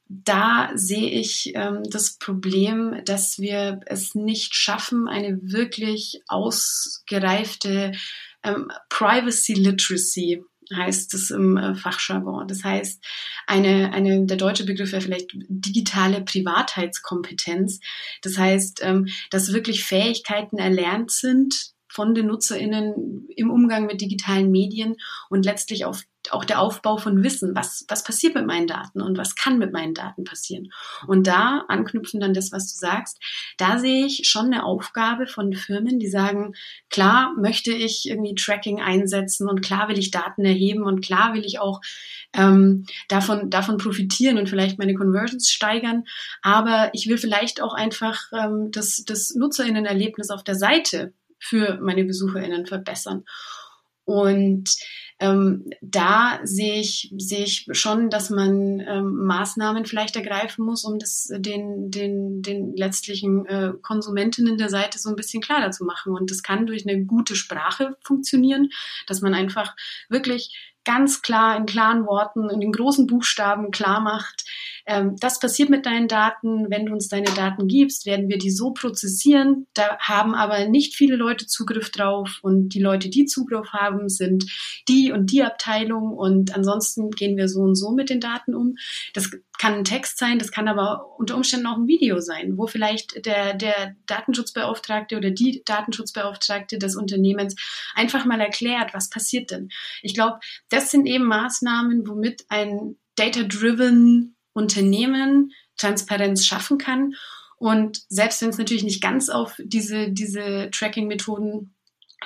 da 0.08 0.70
sehe 0.74 1.10
ich 1.10 1.52
ähm, 1.54 1.82
das 1.90 2.16
Problem, 2.18 3.02
dass 3.04 3.38
wir 3.38 3.80
es 3.86 4.14
nicht 4.14 4.54
schaffen, 4.54 5.06
eine 5.08 5.38
wirklich 5.42 6.22
ausgereifte 6.28 7.92
ähm, 8.42 8.70
Privacy 8.88 9.54
Literacy 9.54 10.42
heißt 10.74 11.14
es 11.14 11.30
im 11.30 11.56
äh, 11.56 11.74
Fachjargon. 11.74 12.46
Das 12.46 12.62
heißt, 12.64 13.02
eine, 13.46 13.92
eine, 13.92 14.26
der 14.26 14.36
deutsche 14.36 14.64
Begriff 14.64 14.92
wäre 14.92 15.02
vielleicht 15.02 15.30
digitale 15.32 16.22
Privatheitskompetenz. 16.22 17.80
Das 18.22 18.36
heißt, 18.36 18.80
ähm, 18.82 19.08
dass 19.30 19.52
wirklich 19.52 19.84
Fähigkeiten 19.84 20.58
erlernt 20.58 21.10
sind, 21.10 21.72
von 21.90 22.14
den 22.14 22.26
NutzerInnen 22.26 23.28
im 23.34 23.50
Umgang 23.50 23.86
mit 23.86 24.00
digitalen 24.00 24.50
Medien 24.50 24.96
und 25.30 25.44
letztlich 25.44 25.86
auf, 25.86 26.02
auch 26.32 26.44
der 26.44 26.60
Aufbau 26.60 26.96
von 26.96 27.22
Wissen, 27.22 27.54
was, 27.54 27.84
was 27.88 28.04
passiert 28.04 28.34
mit 28.34 28.46
meinen 28.46 28.66
Daten 28.66 29.00
und 29.00 29.18
was 29.18 29.34
kann 29.34 29.58
mit 29.58 29.72
meinen 29.72 29.94
Daten 29.94 30.24
passieren. 30.24 30.70
Und 31.06 31.26
da 31.26 31.64
anknüpfen 31.68 32.20
dann 32.20 32.34
das, 32.34 32.52
was 32.52 32.72
du 32.72 32.78
sagst, 32.78 33.18
da 33.56 33.78
sehe 33.78 34.06
ich 34.06 34.28
schon 34.28 34.46
eine 34.46 34.64
Aufgabe 34.64 35.26
von 35.26 35.52
Firmen, 35.52 35.98
die 35.98 36.08
sagen, 36.08 36.54
klar 36.90 37.34
möchte 37.38 37.72
ich 37.72 38.08
irgendwie 38.08 38.34
Tracking 38.34 38.80
einsetzen 38.80 39.48
und 39.48 39.62
klar 39.62 39.88
will 39.88 39.98
ich 39.98 40.10
Daten 40.10 40.44
erheben 40.44 40.82
und 40.82 41.04
klar 41.04 41.34
will 41.34 41.44
ich 41.44 41.60
auch 41.60 41.80
ähm, 42.34 42.86
davon, 43.08 43.50
davon 43.50 43.78
profitieren 43.78 44.38
und 44.38 44.48
vielleicht 44.48 44.78
meine 44.78 44.94
Conversions 44.94 45.50
steigern, 45.50 46.04
aber 46.42 46.90
ich 46.92 47.08
will 47.08 47.18
vielleicht 47.18 47.62
auch 47.62 47.74
einfach 47.74 48.20
ähm, 48.32 48.70
das, 48.70 49.04
das 49.06 49.34
NutzerInnenerlebnis 49.34 50.30
auf 50.30 50.44
der 50.44 50.54
Seite 50.54 51.12
für 51.38 51.78
meine 51.80 52.04
BesucherInnen 52.04 52.66
verbessern. 52.66 53.24
Und 54.04 54.74
ähm, 55.20 55.68
da 55.80 56.38
sehe 56.44 56.80
ich, 56.80 57.12
sehe 57.16 57.44
ich 57.44 57.66
schon, 57.72 58.08
dass 58.08 58.30
man 58.30 58.80
ähm, 58.80 59.26
Maßnahmen 59.26 59.84
vielleicht 59.84 60.14
ergreifen 60.16 60.64
muss, 60.64 60.84
um 60.84 60.98
das 60.98 61.28
den, 61.32 61.90
den, 61.90 62.42
den 62.42 62.76
letztlichen 62.76 63.44
äh, 63.46 63.72
Konsumentinnen 63.82 64.58
der 64.58 64.68
Seite 64.68 64.98
so 64.98 65.08
ein 65.08 65.16
bisschen 65.16 65.42
klarer 65.42 65.72
zu 65.72 65.84
machen. 65.84 66.14
Und 66.14 66.30
das 66.30 66.42
kann 66.42 66.66
durch 66.66 66.88
eine 66.88 67.04
gute 67.04 67.34
Sprache 67.34 67.96
funktionieren, 68.02 68.70
dass 69.06 69.20
man 69.20 69.34
einfach 69.34 69.74
wirklich 70.08 70.74
ganz 70.84 71.20
klar 71.20 71.56
in 71.56 71.66
klaren 71.66 72.06
Worten, 72.06 72.48
in 72.48 72.60
den 72.60 72.72
großen 72.72 73.06
Buchstaben 73.06 73.70
klar 73.72 74.00
macht, 74.00 74.44
ähm, 74.88 75.16
das 75.20 75.38
passiert 75.38 75.68
mit 75.68 75.84
deinen 75.84 76.08
Daten. 76.08 76.70
Wenn 76.70 76.86
du 76.86 76.94
uns 76.94 77.08
deine 77.08 77.30
Daten 77.34 77.68
gibst, 77.68 78.06
werden 78.06 78.30
wir 78.30 78.38
die 78.38 78.50
so 78.50 78.72
prozessieren. 78.72 79.66
Da 79.74 79.98
haben 79.98 80.34
aber 80.34 80.66
nicht 80.66 80.96
viele 80.96 81.14
Leute 81.14 81.46
Zugriff 81.46 81.90
drauf 81.90 82.38
und 82.40 82.70
die 82.70 82.80
Leute, 82.80 83.10
die 83.10 83.26
Zugriff 83.26 83.68
haben, 83.74 84.08
sind 84.08 84.46
die 84.88 85.12
und 85.12 85.30
die 85.30 85.42
Abteilung 85.42 86.14
und 86.14 86.56
ansonsten 86.56 87.10
gehen 87.10 87.36
wir 87.36 87.48
so 87.48 87.60
und 87.60 87.74
so 87.74 87.92
mit 87.92 88.08
den 88.08 88.20
Daten 88.20 88.54
um. 88.54 88.76
Das 89.12 89.30
kann 89.58 89.74
ein 89.74 89.84
Text 89.84 90.18
sein, 90.18 90.38
das 90.38 90.52
kann 90.52 90.68
aber 90.68 91.18
unter 91.18 91.36
Umständen 91.36 91.66
auch 91.66 91.76
ein 91.76 91.86
Video 91.86 92.20
sein, 92.20 92.56
wo 92.56 92.66
vielleicht 92.66 93.26
der, 93.26 93.52
der 93.52 93.94
Datenschutzbeauftragte 94.06 95.18
oder 95.18 95.30
die 95.30 95.62
Datenschutzbeauftragte 95.66 96.78
des 96.78 96.96
Unternehmens 96.96 97.56
einfach 97.94 98.24
mal 98.24 98.40
erklärt, 98.40 98.94
was 98.94 99.10
passiert 99.10 99.50
denn. 99.50 99.68
Ich 100.00 100.14
glaube, 100.14 100.38
das 100.70 100.90
sind 100.90 101.06
eben 101.06 101.24
Maßnahmen, 101.24 102.08
womit 102.08 102.46
ein 102.48 102.96
data-driven 103.16 104.36
Unternehmen 104.58 105.52
Transparenz 105.76 106.44
schaffen 106.44 106.76
kann. 106.76 107.14
Und 107.56 108.02
selbst 108.08 108.42
wenn 108.42 108.50
es 108.50 108.58
natürlich 108.58 108.84
nicht 108.84 109.00
ganz 109.00 109.30
auf 109.30 109.54
diese, 109.58 110.10
diese 110.10 110.68
Tracking-Methoden 110.72 111.74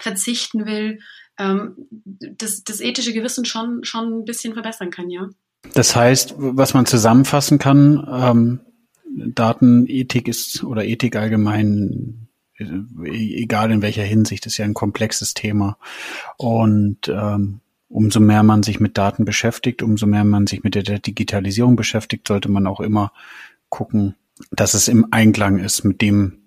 verzichten 0.01 0.67
will, 0.67 0.99
ähm, 1.39 1.77
das, 1.93 2.65
das 2.65 2.81
ethische 2.81 3.12
Gewissen 3.12 3.45
schon, 3.45 3.85
schon 3.85 4.21
ein 4.21 4.25
bisschen 4.25 4.55
verbessern 4.55 4.91
kann, 4.91 5.11
ja. 5.11 5.29
Das 5.75 5.95
heißt, 5.95 6.35
was 6.39 6.75
man 6.75 6.87
zusammenfassen 6.87 7.59
kann, 7.59 8.07
ähm, 8.11 8.61
Datenethik 9.35 10.29
ist 10.29 10.65
oder 10.65 10.85
Ethik 10.85 11.17
allgemein, 11.17 12.29
äh, 12.59 12.65
egal 13.09 13.71
in 13.71 13.83
welcher 13.83 14.03
Hinsicht, 14.03 14.47
ist 14.47 14.59
ja 14.59 14.65
ein 14.65 14.75
komplexes 14.75 15.35
Thema. 15.35 15.79
Und 16.37 17.09
ähm, 17.09 17.61
umso 17.93 18.21
mehr 18.21 18.43
man 18.43 18.63
sich 18.63 18.81
mit 18.81 18.99
Daten 18.99 19.25
beschäftigt, 19.25 19.83
umso 19.83 20.07
mehr 20.07 20.25
man 20.25 20.47
sich 20.47 20.65
mit 20.65 20.75
der 20.75 20.83
Digitalisierung 20.99 21.77
beschäftigt, 21.77 22.27
sollte 22.27 22.51
man 22.51 22.67
auch 22.67 22.81
immer 22.81 23.13
gucken, 23.69 24.17
dass 24.51 24.75
es 24.75 24.89
im 24.89 25.09
Einklang 25.11 25.59
ist 25.59 25.85
mit 25.85 26.01
dem, 26.01 26.39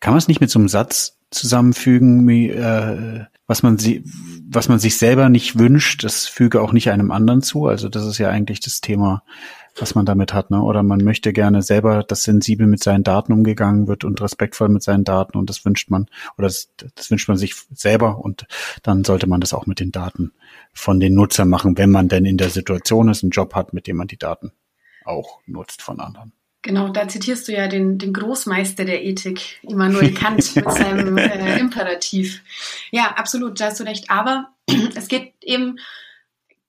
kann 0.00 0.12
man 0.12 0.18
es 0.18 0.28
nicht 0.28 0.40
mit 0.40 0.50
so 0.50 0.58
einem 0.58 0.68
Satz 0.68 1.18
zusammenfügen, 1.30 2.26
wie, 2.28 2.50
äh, 2.50 3.24
was 3.46 3.62
man 3.62 3.78
sie, 3.78 4.04
was 4.48 4.68
man 4.68 4.78
sich 4.78 4.96
selber 4.96 5.28
nicht 5.28 5.58
wünscht, 5.58 6.04
das 6.04 6.26
füge 6.26 6.60
auch 6.60 6.72
nicht 6.72 6.90
einem 6.90 7.10
anderen 7.10 7.42
zu. 7.42 7.66
Also 7.66 7.88
das 7.88 8.06
ist 8.06 8.18
ja 8.18 8.28
eigentlich 8.28 8.60
das 8.60 8.80
Thema 8.80 9.24
was 9.76 9.94
man 9.94 10.06
damit 10.06 10.34
hat, 10.34 10.50
ne? 10.50 10.62
Oder 10.62 10.82
man 10.82 11.02
möchte 11.02 11.32
gerne 11.32 11.62
selber, 11.62 12.02
dass 12.02 12.22
sensibel 12.22 12.66
mit 12.66 12.82
seinen 12.82 13.04
Daten 13.04 13.32
umgegangen 13.32 13.88
wird 13.88 14.04
und 14.04 14.20
respektvoll 14.20 14.68
mit 14.68 14.82
seinen 14.82 15.04
Daten 15.04 15.38
und 15.38 15.48
das 15.48 15.64
wünscht 15.64 15.90
man 15.90 16.06
oder 16.36 16.48
das, 16.48 16.70
das 16.94 17.10
wünscht 17.10 17.28
man 17.28 17.36
sich 17.36 17.54
selber 17.72 18.18
und 18.18 18.46
dann 18.82 19.04
sollte 19.04 19.26
man 19.26 19.40
das 19.40 19.54
auch 19.54 19.66
mit 19.66 19.80
den 19.80 19.92
Daten 19.92 20.32
von 20.72 21.00
den 21.00 21.14
Nutzern 21.14 21.48
machen, 21.48 21.78
wenn 21.78 21.90
man 21.90 22.08
denn 22.08 22.24
in 22.24 22.36
der 22.36 22.50
Situation 22.50 23.08
ist, 23.08 23.22
einen 23.22 23.30
Job 23.30 23.54
hat, 23.54 23.72
mit 23.72 23.86
dem 23.86 23.96
man 23.96 24.08
die 24.08 24.18
Daten 24.18 24.52
auch 25.04 25.40
nutzt 25.46 25.82
von 25.82 26.00
anderen. 26.00 26.32
Genau, 26.62 26.90
da 26.90 27.08
zitierst 27.08 27.48
du 27.48 27.52
ja 27.52 27.66
den, 27.66 27.98
den 27.98 28.12
Großmeister 28.12 28.84
der 28.84 29.04
Ethik, 29.04 29.58
Immanuel 29.62 30.14
Kant, 30.14 30.54
mit 30.54 30.70
seinem 30.70 31.16
äh, 31.18 31.58
Imperativ. 31.58 32.40
Ja, 32.92 33.14
absolut, 33.16 33.60
da 33.60 33.66
hast 33.66 33.80
du 33.80 33.84
recht. 33.84 34.10
Aber 34.10 34.48
es 34.94 35.08
geht 35.08 35.32
eben 35.42 35.78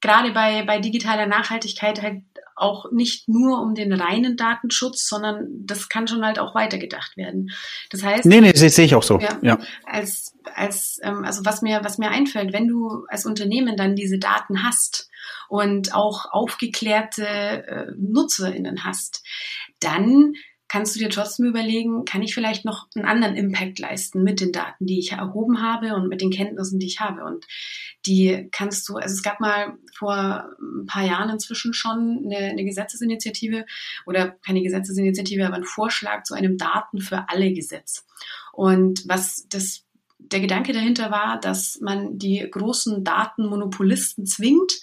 gerade 0.01 0.31
bei, 0.31 0.63
bei 0.63 0.79
digitaler 0.79 1.27
Nachhaltigkeit 1.27 2.01
halt 2.01 2.23
auch 2.55 2.91
nicht 2.91 3.27
nur 3.27 3.61
um 3.61 3.75
den 3.75 3.93
reinen 3.93 4.37
Datenschutz, 4.37 5.07
sondern 5.07 5.47
das 5.65 5.89
kann 5.89 6.07
schon 6.07 6.25
halt 6.25 6.39
auch 6.39 6.55
weitergedacht 6.55 7.17
werden. 7.17 7.51
Das 7.89 8.03
heißt, 8.03 8.25
nee, 8.25 8.41
nee, 8.41 8.51
das 8.51 8.75
sehe 8.75 8.85
ich 8.85 8.95
auch 8.95 9.03
so. 9.03 9.19
Ja, 9.19 9.37
ja. 9.41 9.57
Als, 9.85 10.33
als, 10.55 10.99
ähm, 11.03 11.23
also 11.25 11.45
was 11.45 11.61
mir, 11.61 11.81
was 11.83 11.97
mir 11.97 12.09
einfällt, 12.09 12.53
wenn 12.53 12.67
du 12.67 13.05
als 13.07 13.25
Unternehmen 13.25 13.77
dann 13.77 13.95
diese 13.95 14.19
Daten 14.19 14.63
hast 14.63 15.09
und 15.49 15.93
auch 15.93 16.31
aufgeklärte 16.31 17.25
äh, 17.25 17.85
NutzerInnen 17.97 18.83
hast, 18.83 19.23
dann 19.79 20.33
kannst 20.73 20.95
du 20.95 20.99
dir 20.99 21.11
trotzdem 21.11 21.45
überlegen, 21.45 22.03
kann 22.03 22.23
ich 22.23 22.33
vielleicht 22.33 22.65
noch 22.65 22.87
einen 22.95 23.05
anderen 23.05 23.35
Impact 23.35 23.77
leisten 23.77 24.23
mit 24.23 24.41
den 24.41 24.51
Daten, 24.51 24.87
die 24.87 24.97
ich 24.97 25.11
erhoben 25.11 25.61
habe 25.61 25.93
und 25.93 26.09
mit 26.09 26.19
den 26.19 26.31
Kenntnissen, 26.31 26.79
die 26.79 26.87
ich 26.87 26.99
habe. 26.99 27.25
Und 27.25 27.45
die 28.07 28.49
kannst 28.51 28.89
du, 28.89 28.95
also 28.95 29.13
es 29.13 29.21
gab 29.21 29.39
mal 29.39 29.77
vor 29.95 30.49
ein 30.59 30.87
paar 30.87 31.05
Jahren 31.05 31.29
inzwischen 31.29 31.75
schon 31.75 32.23
eine, 32.25 32.47
eine 32.47 32.65
Gesetzesinitiative 32.65 33.67
oder 34.07 34.31
keine 34.43 34.63
Gesetzesinitiative, 34.63 35.45
aber 35.45 35.57
ein 35.57 35.63
Vorschlag 35.63 36.23
zu 36.23 36.33
einem 36.33 36.57
Daten 36.57 37.01
für 37.01 37.29
alle 37.29 37.53
Gesetz. 37.53 38.07
Und 38.51 39.07
was 39.07 39.47
das 39.49 39.85
der 40.17 40.39
Gedanke 40.39 40.73
dahinter 40.73 41.11
war, 41.11 41.39
dass 41.39 41.81
man 41.81 42.17
die 42.17 42.49
großen 42.49 43.03
Datenmonopolisten 43.03 44.25
zwingt, 44.25 44.73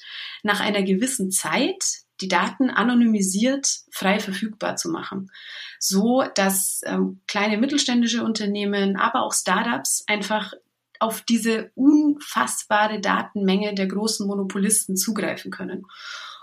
nach 0.44 0.60
einer 0.60 0.84
gewissen 0.84 1.32
Zeit 1.32 2.04
die 2.20 2.28
Daten 2.28 2.70
anonymisiert 2.70 3.80
frei 3.90 4.20
verfügbar 4.20 4.76
zu 4.76 4.90
machen, 4.90 5.30
so 5.78 6.24
dass 6.34 6.82
ähm, 6.84 7.20
kleine 7.26 7.58
mittelständische 7.58 8.24
Unternehmen, 8.24 8.96
aber 8.96 9.22
auch 9.22 9.32
Startups 9.32 10.04
einfach 10.06 10.52
auf 10.98 11.22
diese 11.22 11.70
unfassbare 11.74 13.00
Datenmenge 13.00 13.74
der 13.74 13.86
großen 13.86 14.26
Monopolisten 14.26 14.96
zugreifen 14.96 15.50
können. 15.50 15.86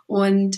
Und 0.07 0.57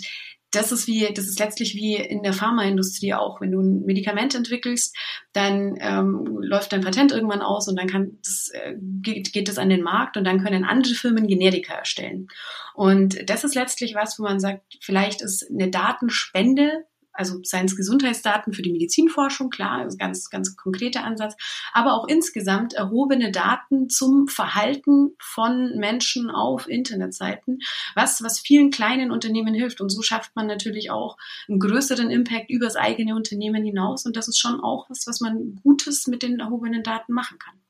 das 0.50 0.72
ist 0.72 0.86
wie, 0.86 1.08
das 1.14 1.26
ist 1.26 1.38
letztlich 1.38 1.74
wie 1.74 1.96
in 1.96 2.22
der 2.22 2.32
Pharmaindustrie 2.32 3.14
auch. 3.14 3.40
Wenn 3.40 3.52
du 3.52 3.60
ein 3.60 3.82
Medikament 3.84 4.34
entwickelst, 4.34 4.96
dann 5.32 5.76
ähm, 5.80 6.38
läuft 6.40 6.72
dein 6.72 6.80
Patent 6.80 7.12
irgendwann 7.12 7.42
aus 7.42 7.68
und 7.68 7.78
dann 7.78 7.86
kann 7.86 8.18
das, 8.24 8.50
äh, 8.52 8.74
geht, 8.80 9.32
geht 9.32 9.48
das 9.48 9.58
an 9.58 9.68
den 9.68 9.82
Markt 9.82 10.16
und 10.16 10.24
dann 10.24 10.42
können 10.42 10.64
andere 10.64 10.94
Firmen 10.94 11.28
Generika 11.28 11.74
erstellen. 11.74 12.26
Und 12.74 13.28
das 13.28 13.44
ist 13.44 13.54
letztlich 13.54 13.94
was, 13.94 14.18
wo 14.18 14.24
man 14.24 14.40
sagt, 14.40 14.62
vielleicht 14.80 15.22
ist 15.22 15.48
eine 15.50 15.70
Datenspende 15.70 16.84
also 17.20 17.38
seien 17.42 17.66
es 17.66 17.76
Gesundheitsdaten 17.76 18.54
für 18.54 18.62
die 18.62 18.72
Medizinforschung, 18.72 19.50
klar, 19.50 19.86
ganz, 19.98 20.30
ganz 20.30 20.56
konkreter 20.56 21.04
Ansatz, 21.04 21.36
aber 21.74 21.92
auch 21.92 22.08
insgesamt 22.08 22.72
erhobene 22.72 23.30
Daten 23.30 23.90
zum 23.90 24.26
Verhalten 24.26 25.10
von 25.20 25.76
Menschen 25.76 26.30
auf 26.30 26.66
Internetseiten, 26.66 27.58
was, 27.94 28.22
was 28.22 28.40
vielen 28.40 28.70
kleinen 28.70 29.10
Unternehmen 29.10 29.52
hilft. 29.52 29.82
Und 29.82 29.90
so 29.90 30.00
schafft 30.00 30.34
man 30.34 30.46
natürlich 30.46 30.90
auch 30.90 31.18
einen 31.46 31.60
größeren 31.60 32.10
Impact 32.10 32.48
übers 32.48 32.74
eigene 32.74 33.14
Unternehmen 33.14 33.64
hinaus. 33.64 34.06
Und 34.06 34.16
das 34.16 34.26
ist 34.26 34.38
schon 34.38 34.58
auch 34.58 34.88
was, 34.88 35.06
was 35.06 35.20
man 35.20 35.60
Gutes 35.62 36.06
mit 36.06 36.22
den 36.22 36.40
erhobenen 36.40 36.82
Daten 36.82 37.12
machen 37.12 37.38
kann. 37.38 37.60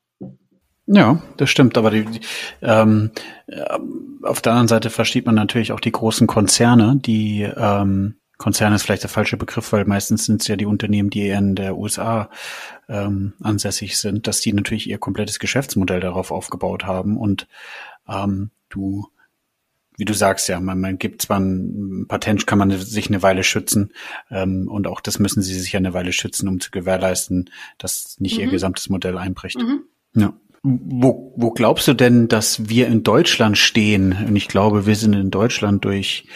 Ja, 0.86 1.20
das 1.36 1.50
stimmt. 1.50 1.76
Aber 1.76 1.90
die, 1.90 2.04
die, 2.04 2.20
ähm, 2.62 3.10
auf 4.22 4.42
der 4.42 4.52
anderen 4.52 4.68
Seite 4.68 4.90
versteht 4.90 5.26
man 5.26 5.34
natürlich 5.34 5.72
auch 5.72 5.80
die 5.80 5.92
großen 5.92 6.28
Konzerne, 6.28 6.96
die 6.96 7.42
ähm, 7.42 8.19
Konzern 8.40 8.72
ist 8.72 8.84
vielleicht 8.84 9.02
der 9.02 9.10
falsche 9.10 9.36
Begriff, 9.36 9.70
weil 9.72 9.84
meistens 9.84 10.24
sind 10.24 10.40
es 10.40 10.48
ja 10.48 10.56
die 10.56 10.64
Unternehmen, 10.64 11.10
die 11.10 11.28
in 11.28 11.54
der 11.54 11.76
USA 11.76 12.30
ähm, 12.88 13.34
ansässig 13.42 13.98
sind, 13.98 14.26
dass 14.26 14.40
die 14.40 14.54
natürlich 14.54 14.88
ihr 14.88 14.96
komplettes 14.96 15.38
Geschäftsmodell 15.38 16.00
darauf 16.00 16.30
aufgebaut 16.30 16.84
haben 16.84 17.18
und 17.18 17.46
ähm, 18.08 18.50
du 18.70 19.06
wie 19.98 20.06
du 20.06 20.14
sagst, 20.14 20.48
ja, 20.48 20.58
man, 20.58 20.80
man 20.80 20.96
gibt 20.96 21.20
zwar 21.20 21.38
ein 21.38 22.06
Patent, 22.08 22.46
kann 22.46 22.56
man 22.56 22.70
sich 22.70 23.08
eine 23.08 23.22
Weile 23.22 23.44
schützen 23.44 23.92
ähm, 24.30 24.66
und 24.68 24.86
auch 24.86 25.02
das 25.02 25.18
müssen 25.18 25.42
sie 25.42 25.52
sich 25.52 25.72
ja 25.72 25.78
eine 25.78 25.92
Weile 25.92 26.14
schützen, 26.14 26.48
um 26.48 26.60
zu 26.60 26.70
gewährleisten, 26.70 27.50
dass 27.76 28.18
nicht 28.18 28.38
mhm. 28.38 28.44
ihr 28.44 28.50
gesamtes 28.50 28.88
Modell 28.88 29.18
einbricht. 29.18 29.58
Mhm. 29.58 29.82
Ja. 30.14 30.32
Wo, 30.62 31.32
wo 31.36 31.50
glaubst 31.52 31.88
du 31.88 31.94
denn, 31.94 32.28
dass 32.28 32.68
wir 32.68 32.86
in 32.86 33.02
Deutschland 33.02 33.56
stehen? 33.56 34.12
Und 34.26 34.36
ich 34.36 34.46
glaube, 34.46 34.86
wir 34.86 34.94
sind 34.94 35.14
in 35.14 35.30
Deutschland 35.30 35.84
durch 35.84 36.26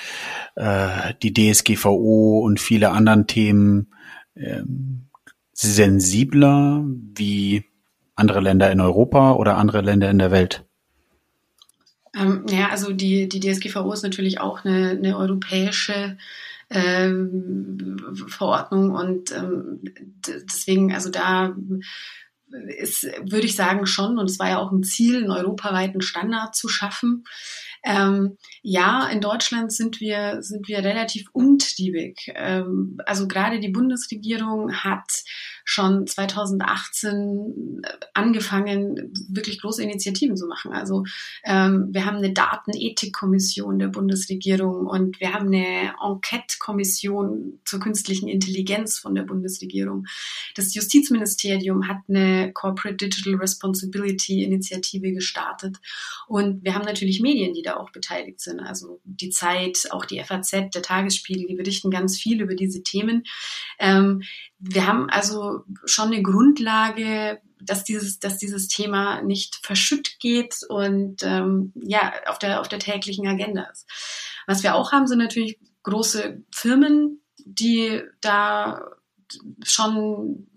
äh, 0.55 1.13
die 1.23 1.33
DSGVO 1.33 2.41
und 2.41 2.59
viele 2.59 2.91
anderen 2.91 3.27
Themen 3.27 3.89
ähm, 4.35 5.07
sensibler 5.53 6.85
wie 6.87 7.65
andere 8.17 8.41
Länder 8.41 8.71
in 8.71 8.81
Europa 8.81 9.33
oder 9.33 9.57
andere 9.57 9.81
Länder 9.81 10.11
in 10.11 10.19
der 10.19 10.31
Welt? 10.31 10.65
Ähm, 12.17 12.47
ja, 12.49 12.69
also 12.69 12.93
die, 12.93 13.29
die 13.29 13.41
DSGVO 13.41 13.93
ist 13.93 14.03
natürlich 14.03 14.41
auch 14.41 14.65
eine, 14.65 14.91
eine 14.91 15.17
europäische 15.17 16.17
ähm, 16.71 17.97
Verordnung 18.29 18.93
und 18.93 19.33
ähm, 19.33 19.81
deswegen, 20.27 20.95
also 20.95 21.11
da 21.11 21.55
ist, 22.79 23.05
würde 23.05 23.47
ich 23.47 23.57
sagen, 23.57 23.87
schon, 23.87 24.19
und 24.19 24.31
es 24.31 24.39
war 24.39 24.49
ja 24.49 24.59
auch 24.59 24.73
ein 24.73 24.83
Ziel, 24.83 25.19
einen 25.19 25.31
europaweiten 25.31 26.01
Standard 26.01 26.55
zu 26.55 26.69
schaffen. 26.69 27.25
Ähm, 27.85 28.39
ja, 28.63 29.09
in 29.09 29.21
Deutschland 29.21 29.73
sind 29.73 30.01
wir, 30.01 30.43
sind 30.43 30.69
wir 30.69 30.79
relativ 30.79 31.29
umtriebig. 31.33 32.33
Ähm, 32.35 32.99
also 33.05 33.29
gerade 33.29 33.61
die 33.61 33.69
Bundesregierung 33.69 34.73
hat 34.73 35.23
schon 35.65 36.07
2018 36.07 37.83
äh, 37.83 37.89
angefangen, 38.13 39.13
wirklich 39.29 39.61
große 39.61 39.83
Initiativen 39.83 40.37
zu 40.37 40.47
machen. 40.47 40.73
Also 40.73 41.05
ähm, 41.43 41.89
wir 41.91 42.05
haben 42.05 42.19
eine 42.19 42.33
Datenethikkommission 42.33 43.79
der 43.79 43.89
Bundesregierung 43.89 44.87
und 44.87 45.21
wir 45.21 45.33
haben 45.33 45.47
eine 45.47 45.95
Enquete-Kommission 46.03 47.61
zur 47.65 47.81
künstlichen 47.81 48.29
Intelligenz 48.29 48.99
von 48.99 49.15
der 49.15 49.23
Bundesregierung. 49.23 50.07
Das 50.55 50.75
Justizministerium 50.75 51.89
hat 51.89 51.99
eine 52.09 52.53
Corporate 52.53 52.97
Digital 52.97 53.37
Responsibility 53.37 54.45
Initiative 54.45 55.13
gestartet. 55.13 55.79
Und 56.29 56.63
wir 56.63 56.75
haben 56.75 56.85
natürlich 56.85 57.21
Medien, 57.21 57.55
die 57.55 57.63
da 57.63 57.77
auch 57.77 57.91
beteiligt 57.91 58.41
sind. 58.41 58.61
Also 58.61 59.01
die 59.05 59.31
Zeit, 59.31 59.89
auch 59.91 60.05
die 60.05 60.23
FAZ, 60.23 60.51
der 60.51 60.83
Tagesspiegel, 60.83 61.47
die 61.47 61.55
berichten 61.55 61.91
ganz 61.91 62.19
viel 62.19 62.43
über 62.43 62.55
diese 62.55 62.83
Themen. 62.83 63.25
Ähm, 63.79 64.23
wir 64.59 64.87
haben 64.87 65.11
also 65.11 65.54
schon 65.85 66.13
eine 66.13 66.23
Grundlage, 66.23 67.41
dass 67.61 67.85
dieses, 67.85 68.19
dass 68.19 68.39
dieses 68.39 68.69
Thema 68.69 69.23
nicht 69.23 69.61
verschütt 69.63 70.19
geht 70.21 70.57
und 70.69 71.23
ähm, 71.23 71.73
ja, 71.75 72.13
auf 72.27 72.39
der, 72.39 72.61
auf 72.61 72.69
der 72.69 72.79
täglichen 72.79 73.27
Agenda 73.27 73.65
ist. 73.65 73.87
Was 74.47 74.63
wir 74.63 74.75
auch 74.75 74.93
haben, 74.93 75.07
sind 75.07 75.19
natürlich 75.19 75.59
große 75.83 76.43
Firmen, 76.51 77.23
die 77.39 78.03
da 78.21 78.83
schon, 79.63 80.49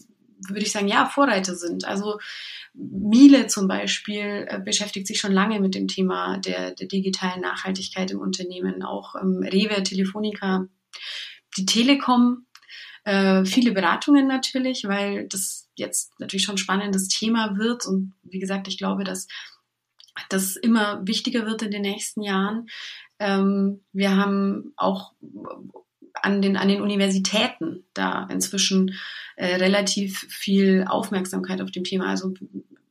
würde 0.48 0.62
ich 0.62 0.72
sagen, 0.72 0.88
ja, 0.88 1.06
Vorreiter 1.06 1.56
sind. 1.56 1.86
Also 1.86 2.20
Miele 2.74 3.48
zum 3.48 3.68
Beispiel 3.68 4.46
äh, 4.48 4.60
beschäftigt 4.60 5.08
sich 5.08 5.20
schon 5.20 5.32
lange 5.32 5.60
mit 5.60 5.76
dem 5.76 5.88
Thema 5.88 6.38
der, 6.38 6.72
der 6.72 6.88
digitalen 6.88 7.42
Nachhaltigkeit 7.42 8.12
im 8.12 8.20
Unternehmen. 8.20 8.84
Auch 8.84 9.16
ähm, 9.16 9.44
Rewe, 9.44 9.84
Telefonica, 9.84 10.68
die 11.58 11.66
Telekom 11.66 12.46
äh, 13.08 13.46
viele 13.46 13.72
Beratungen 13.72 14.28
natürlich, 14.28 14.84
weil 14.84 15.30
das 15.30 15.70
jetzt 15.76 16.20
natürlich 16.20 16.44
schon 16.44 16.56
ein 16.56 16.60
spannendes 16.60 17.08
Thema 17.08 17.58
wird. 17.58 17.86
Und 17.86 18.14
wie 18.24 18.40
gesagt, 18.40 18.68
ich 18.68 18.78
glaube, 18.78 19.06
dass 19.06 19.30
das 20.28 20.58
immer 20.58 21.08
wichtiger 21.08 21.46
wird 21.46 21.62
in 21.62 21.72
den 21.72 21.84
nächsten 21.84 22.22
Jahren. 22.22 22.68
Ähm, 23.20 23.80
wir 23.94 24.18
haben 24.18 24.74
auch 24.76 25.14
an 26.16 26.42
den, 26.42 26.58
an 26.58 26.68
den 26.68 26.82
Universitäten 26.82 27.86
da 27.94 28.28
inzwischen 28.30 28.94
äh, 29.38 29.56
relativ 29.56 30.26
viel 30.28 30.84
Aufmerksamkeit 30.86 31.62
auf 31.62 31.72
dem 31.72 31.86
Thema. 31.86 32.08
Also 32.08 32.34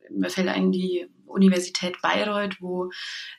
mir 0.09 0.31
fällt 0.31 0.47
ein 0.47 0.71
die 0.71 1.05
Universität 1.27 2.01
Bayreuth, 2.01 2.59
wo 2.59 2.89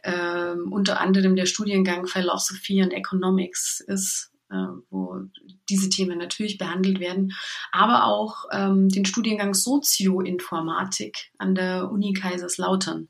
ähm, 0.04 0.70
unter 0.70 1.00
anderem 1.00 1.34
der 1.34 1.46
Studiengang 1.46 2.06
Philosophy 2.06 2.80
and 2.82 2.92
Economics 2.92 3.80
ist 3.80 4.30
äh, 4.50 4.66
wo 4.90 5.20
diese 5.68 5.88
Themen 5.88 6.18
natürlich 6.18 6.58
behandelt 6.58 7.00
werden, 7.00 7.32
aber 7.72 8.04
auch 8.04 8.44
ähm, 8.52 8.88
den 8.88 9.04
Studiengang 9.04 9.54
Sozioinformatik 9.54 11.30
an 11.38 11.54
der 11.54 11.90
Uni 11.90 12.12
Kaiserslautern. 12.12 13.08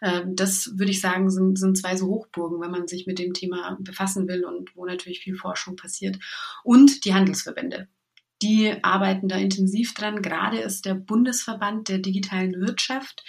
Äh, 0.00 0.22
das 0.26 0.72
würde 0.76 0.92
ich 0.92 1.00
sagen, 1.00 1.30
sind, 1.30 1.58
sind 1.58 1.76
zwei 1.76 1.96
so 1.96 2.06
Hochburgen, 2.06 2.60
wenn 2.60 2.70
man 2.70 2.88
sich 2.88 3.06
mit 3.06 3.18
dem 3.18 3.34
Thema 3.34 3.76
befassen 3.80 4.28
will 4.28 4.44
und 4.44 4.74
wo 4.76 4.84
natürlich 4.86 5.20
viel 5.20 5.36
Forschung 5.36 5.76
passiert. 5.76 6.18
Und 6.64 7.04
die 7.04 7.14
Handelsverbände. 7.14 7.88
Die 8.42 8.82
arbeiten 8.82 9.28
da 9.28 9.36
intensiv 9.36 9.92
dran. 9.92 10.22
Gerade 10.22 10.58
ist 10.58 10.86
der 10.86 10.94
Bundesverband 10.94 11.88
der 11.88 11.98
digitalen 11.98 12.58
Wirtschaft 12.58 13.22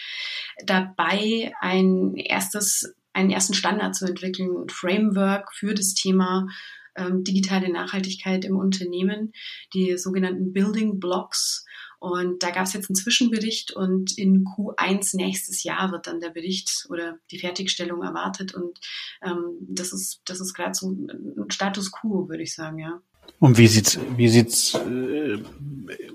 dabei, 0.66 1.54
ein 1.60 2.16
erstes, 2.16 2.96
einen 3.12 3.30
ersten 3.30 3.54
Standard 3.54 3.94
zu 3.94 4.06
entwickeln, 4.06 4.56
ein 4.56 4.70
Framework 4.70 5.54
für 5.54 5.74
das 5.74 5.96
Thema 5.96 6.48
ähm, 6.96 7.24
digitale 7.24 7.72
Nachhaltigkeit 7.72 8.46
im 8.46 8.58
Unternehmen, 8.58 9.34
die 9.74 9.98
sogenannten 9.98 10.54
Building 10.54 11.00
Blocks. 11.00 11.66
Und 12.00 12.42
da 12.42 12.50
gab 12.50 12.66
es 12.66 12.74
jetzt 12.74 12.90
einen 12.90 12.96
Zwischenbericht 12.96 13.74
und 13.74 14.18
in 14.18 14.44
Q1 14.44 15.16
nächstes 15.16 15.64
Jahr 15.64 15.92
wird 15.92 16.08
dann 16.08 16.20
der 16.20 16.32
Bericht 16.32 16.88
oder 16.90 17.20
die 17.30 17.38
Fertigstellung 17.38 18.02
erwartet. 18.02 18.56
Und 18.56 18.80
ähm, 19.22 19.58
das 19.62 19.94
ist, 19.94 20.22
das 20.26 20.42
ist 20.42 20.56
gerade 20.56 20.74
so 20.74 20.90
ein 20.90 21.52
Status 21.52 21.92
quo, 21.92 22.28
würde 22.28 22.42
ich 22.42 22.56
sagen, 22.56 22.80
ja. 22.80 23.02
Und 23.40 23.58
wie 23.58 23.68
sieht's, 23.68 24.00
wie 24.18 24.30
sieht's 24.30 24.74
äh, 24.74 25.38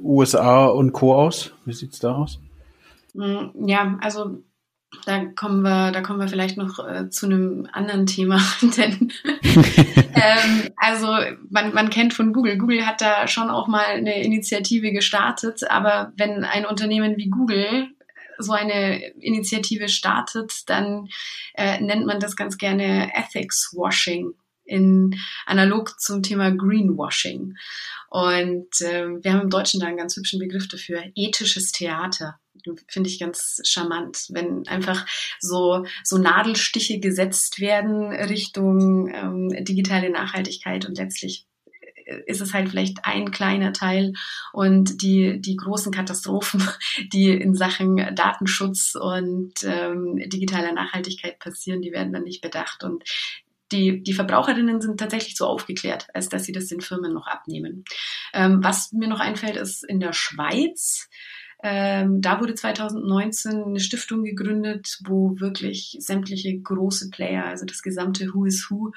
USA 0.02 0.66
und 0.66 0.92
Co. 0.92 1.14
aus? 1.14 1.52
Wie 1.64 1.72
sieht's 1.72 2.00
da 2.00 2.16
aus? 2.16 2.40
Mm, 3.14 3.66
ja, 3.66 3.96
also 4.00 4.42
da 5.04 5.24
kommen 5.24 5.62
wir, 5.62 5.92
da 5.92 6.00
kommen 6.00 6.20
wir 6.20 6.28
vielleicht 6.28 6.56
noch 6.56 6.78
äh, 6.78 7.08
zu 7.10 7.26
einem 7.26 7.68
anderen 7.72 8.06
Thema, 8.06 8.40
denn 8.76 9.12
ähm, 9.24 10.70
also 10.76 11.08
man, 11.50 11.74
man 11.74 11.90
kennt 11.90 12.14
von 12.14 12.32
Google. 12.32 12.58
Google 12.58 12.86
hat 12.86 13.00
da 13.00 13.28
schon 13.28 13.50
auch 13.50 13.68
mal 13.68 13.86
eine 13.86 14.22
Initiative 14.22 14.92
gestartet, 14.92 15.68
aber 15.70 16.12
wenn 16.16 16.44
ein 16.44 16.66
Unternehmen 16.66 17.16
wie 17.16 17.28
Google 17.28 17.88
so 18.38 18.52
eine 18.52 19.06
Initiative 19.20 19.88
startet, 19.88 20.68
dann 20.68 21.08
äh, 21.54 21.80
nennt 21.80 22.06
man 22.06 22.20
das 22.20 22.36
ganz 22.36 22.58
gerne 22.58 23.10
Ethics 23.14 23.72
Washing 23.74 24.34
in 24.66 25.18
analog 25.46 25.98
zum 26.00 26.22
Thema 26.22 26.50
Greenwashing. 26.50 27.54
Und 28.08 28.80
äh, 28.80 29.22
wir 29.22 29.32
haben 29.32 29.42
im 29.42 29.50
Deutschen 29.50 29.80
da 29.80 29.86
einen 29.86 29.96
ganz 29.96 30.16
hübschen 30.16 30.38
Begriff 30.38 30.68
dafür, 30.68 31.02
ethisches 31.14 31.72
Theater. 31.72 32.38
Finde 32.88 33.08
ich 33.08 33.20
ganz 33.20 33.60
charmant, 33.64 34.26
wenn 34.30 34.66
einfach 34.66 35.06
so, 35.40 35.84
so 36.02 36.18
Nadelstiche 36.18 36.98
gesetzt 36.98 37.60
werden 37.60 38.12
Richtung 38.12 39.08
ähm, 39.12 39.64
digitale 39.64 40.10
Nachhaltigkeit 40.10 40.86
und 40.86 40.98
letztlich 40.98 41.46
äh, 42.06 42.22
ist 42.26 42.40
es 42.40 42.54
halt 42.54 42.68
vielleicht 42.70 43.04
ein 43.04 43.30
kleiner 43.30 43.72
Teil 43.72 44.14
und 44.52 45.02
die, 45.02 45.40
die 45.40 45.56
großen 45.56 45.92
Katastrophen, 45.92 46.66
die 47.12 47.30
in 47.30 47.54
Sachen 47.54 47.96
Datenschutz 48.14 48.94
und 48.94 49.52
ähm, 49.64 50.16
digitaler 50.26 50.72
Nachhaltigkeit 50.72 51.38
passieren, 51.38 51.82
die 51.82 51.92
werden 51.92 52.12
dann 52.12 52.24
nicht 52.24 52.40
bedacht. 52.40 52.82
Und 52.84 53.04
die, 53.72 54.02
die 54.02 54.12
Verbraucherinnen 54.12 54.80
sind 54.80 55.00
tatsächlich 55.00 55.36
so 55.36 55.46
aufgeklärt, 55.46 56.08
als 56.14 56.28
dass 56.28 56.44
sie 56.44 56.52
das 56.52 56.66
den 56.66 56.80
Firmen 56.80 57.12
noch 57.12 57.26
abnehmen. 57.26 57.84
Ähm, 58.32 58.62
was 58.62 58.92
mir 58.92 59.08
noch 59.08 59.20
einfällt, 59.20 59.56
ist 59.56 59.84
in 59.84 60.00
der 60.00 60.12
Schweiz. 60.12 61.08
Ähm, 61.62 62.20
da 62.20 62.40
wurde 62.40 62.54
2019 62.54 63.64
eine 63.64 63.80
Stiftung 63.80 64.22
gegründet, 64.24 64.98
wo 65.06 65.40
wirklich 65.40 65.96
sämtliche 66.00 66.56
große 66.60 67.08
Player, 67.10 67.46
also 67.46 67.64
das 67.64 67.82
gesamte 67.82 68.34
Who 68.34 68.44
is 68.44 68.70
Who 68.70 68.92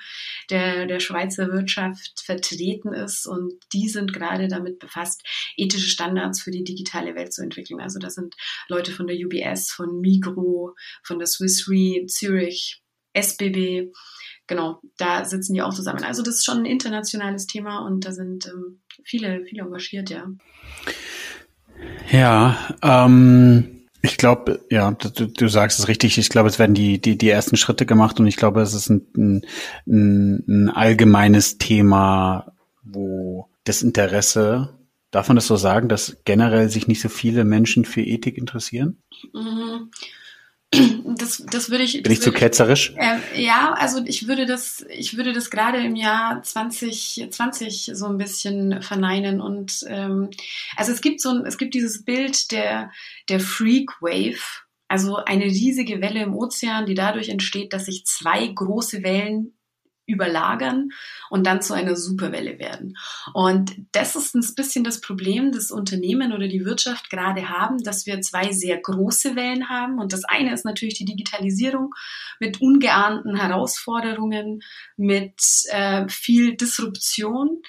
der, 0.49 0.85
der 0.85 0.99
Schweizer 0.99 1.51
Wirtschaft 1.51 2.21
vertreten 2.23 2.93
ist. 2.93 3.25
Und 3.25 3.53
die 3.73 3.87
sind 3.87 4.13
gerade 4.13 4.49
damit 4.49 4.79
befasst, 4.79 5.23
ethische 5.55 5.89
Standards 5.89 6.41
für 6.41 6.51
die 6.51 6.65
digitale 6.65 7.15
Welt 7.15 7.33
zu 7.33 7.41
entwickeln. 7.41 7.79
Also 7.79 7.97
da 7.97 8.09
sind 8.09 8.35
Leute 8.67 8.91
von 8.91 9.07
der 9.07 9.15
UBS, 9.15 9.71
von 9.71 10.01
Migro, 10.01 10.75
von 11.01 11.17
der 11.17 11.27
Swiss 11.27 11.67
Re, 11.69 12.05
Zürich, 12.07 12.83
SBB, 13.13 13.91
genau, 14.47 14.81
da 14.97 15.25
sitzen 15.25 15.53
die 15.53 15.61
auch 15.61 15.73
zusammen. 15.73 16.03
Also 16.03 16.21
das 16.23 16.35
ist 16.35 16.45
schon 16.45 16.59
ein 16.59 16.65
internationales 16.65 17.47
Thema 17.47 17.79
und 17.85 18.05
da 18.05 18.11
sind 18.11 18.47
ähm, 18.47 18.81
viele, 19.03 19.45
viele 19.45 19.63
engagiert, 19.63 20.09
ja. 20.09 20.25
Ja, 22.11 22.57
ähm, 22.81 23.79
ich 24.01 24.17
glaube, 24.17 24.65
ja, 24.69 24.91
du, 24.91 25.27
du 25.27 25.47
sagst 25.47 25.79
es 25.79 25.87
richtig. 25.87 26.17
Ich 26.17 26.29
glaube, 26.29 26.49
es 26.49 26.59
werden 26.59 26.73
die, 26.73 26.99
die, 26.99 27.17
die 27.17 27.29
ersten 27.29 27.57
Schritte 27.57 27.85
gemacht 27.85 28.19
und 28.19 28.27
ich 28.27 28.37
glaube, 28.37 28.61
es 28.61 28.73
ist 28.73 28.89
ein, 28.89 29.07
ein, 29.15 30.43
ein 30.47 30.69
allgemeines 30.69 31.57
Thema, 31.57 32.53
wo 32.83 33.49
das 33.65 33.81
Interesse, 33.81 34.79
darf 35.11 35.27
man 35.27 35.35
das 35.35 35.47
so 35.47 35.57
sagen, 35.57 35.89
dass 35.89 36.17
generell 36.23 36.69
sich 36.69 36.87
nicht 36.87 37.01
so 37.01 37.09
viele 37.09 37.43
Menschen 37.43 37.83
für 37.85 38.01
Ethik 38.01 38.37
interessieren? 38.37 39.01
Mhm. 39.33 39.91
Das, 40.71 41.43
das 41.51 41.69
würde 41.69 41.83
ich. 41.83 42.01
Bin 42.03 42.11
ich 42.11 42.21
zu 42.21 42.31
ketzerisch? 42.31 42.93
Äh, 42.95 43.43
ja, 43.43 43.73
also 43.73 44.01
ich 44.05 44.27
würde 44.27 44.45
das, 44.45 44.85
ich 44.89 45.17
würde 45.17 45.33
das 45.33 45.49
gerade 45.49 45.79
im 45.79 45.95
Jahr 45.95 46.43
2020 46.43 47.91
so 47.93 48.05
ein 48.05 48.17
bisschen 48.17 48.81
verneinen 48.81 49.41
und 49.41 49.83
ähm, 49.87 50.29
also 50.77 50.91
es 50.91 51.01
gibt 51.01 51.21
so 51.21 51.29
ein, 51.29 51.45
es 51.45 51.57
gibt 51.57 51.73
dieses 51.73 52.05
Bild 52.05 52.51
der 52.51 52.91
der 53.27 53.39
Freak 53.39 54.01
Wave, 54.01 54.39
also 54.87 55.17
eine 55.17 55.45
riesige 55.45 56.01
Welle 56.01 56.21
im 56.21 56.35
Ozean, 56.35 56.85
die 56.85 56.95
dadurch 56.95 57.29
entsteht, 57.29 57.73
dass 57.73 57.85
sich 57.85 58.05
zwei 58.05 58.47
große 58.47 59.03
Wellen 59.03 59.58
überlagern 60.09 60.89
und 61.29 61.45
dann 61.45 61.61
zu 61.61 61.73
einer 61.73 61.95
Superwelle 61.95 62.59
werden. 62.59 62.97
Und 63.33 63.73
das 63.91 64.15
ist 64.15 64.35
ein 64.35 64.43
bisschen 64.55 64.83
das 64.83 65.01
Problem, 65.01 65.51
das 65.51 65.71
Unternehmen 65.71 66.33
oder 66.33 66.47
die 66.47 66.65
Wirtschaft 66.65 67.09
gerade 67.09 67.49
haben, 67.49 67.77
dass 67.83 68.05
wir 68.05 68.21
zwei 68.21 68.51
sehr 68.51 68.77
große 68.77 69.35
Wellen 69.35 69.69
haben. 69.69 69.99
Und 69.99 70.11
das 70.11 70.23
eine 70.25 70.53
ist 70.53 70.65
natürlich 70.65 70.95
die 70.95 71.05
Digitalisierung 71.05 71.93
mit 72.39 72.61
ungeahnten 72.61 73.35
Herausforderungen, 73.35 74.61
mit 74.97 75.41
äh, 75.69 76.07
viel 76.09 76.55
Disruption. 76.55 77.61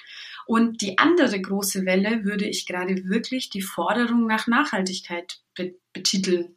Und 0.47 0.81
die 0.81 0.97
andere 0.97 1.39
große 1.39 1.85
Welle 1.85 2.25
würde 2.25 2.45
ich 2.45 2.65
gerade 2.65 3.05
wirklich 3.05 3.49
die 3.49 3.61
Forderung 3.61 4.27
nach 4.27 4.47
Nachhaltigkeit 4.47 5.39
betiteln. 5.93 6.55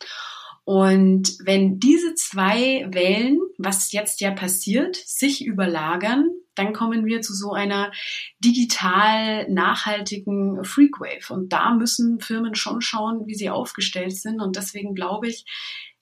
Und 0.65 1.37
wenn 1.45 1.79
diese 1.79 2.15
zwei 2.15 2.87
Wellen, 2.91 3.39
was 3.59 3.93
jetzt 3.93 4.21
ja 4.21 4.31
passiert, 4.31 4.97
sich 4.97 5.45
überlagern, 5.45 6.31
dann 6.55 6.73
kommen 6.73 7.05
wir 7.05 7.21
zu 7.21 7.35
so 7.35 7.53
einer 7.53 7.93
digital 8.39 9.49
nachhaltigen 9.51 10.65
Freakwave. 10.65 11.33
Und 11.33 11.53
da 11.53 11.75
müssen 11.75 12.21
Firmen 12.21 12.55
schon 12.55 12.81
schauen, 12.81 13.27
wie 13.27 13.35
sie 13.35 13.51
aufgestellt 13.51 14.17
sind. 14.17 14.41
Und 14.41 14.57
deswegen 14.57 14.95
glaube 14.95 15.29
ich, 15.29 15.45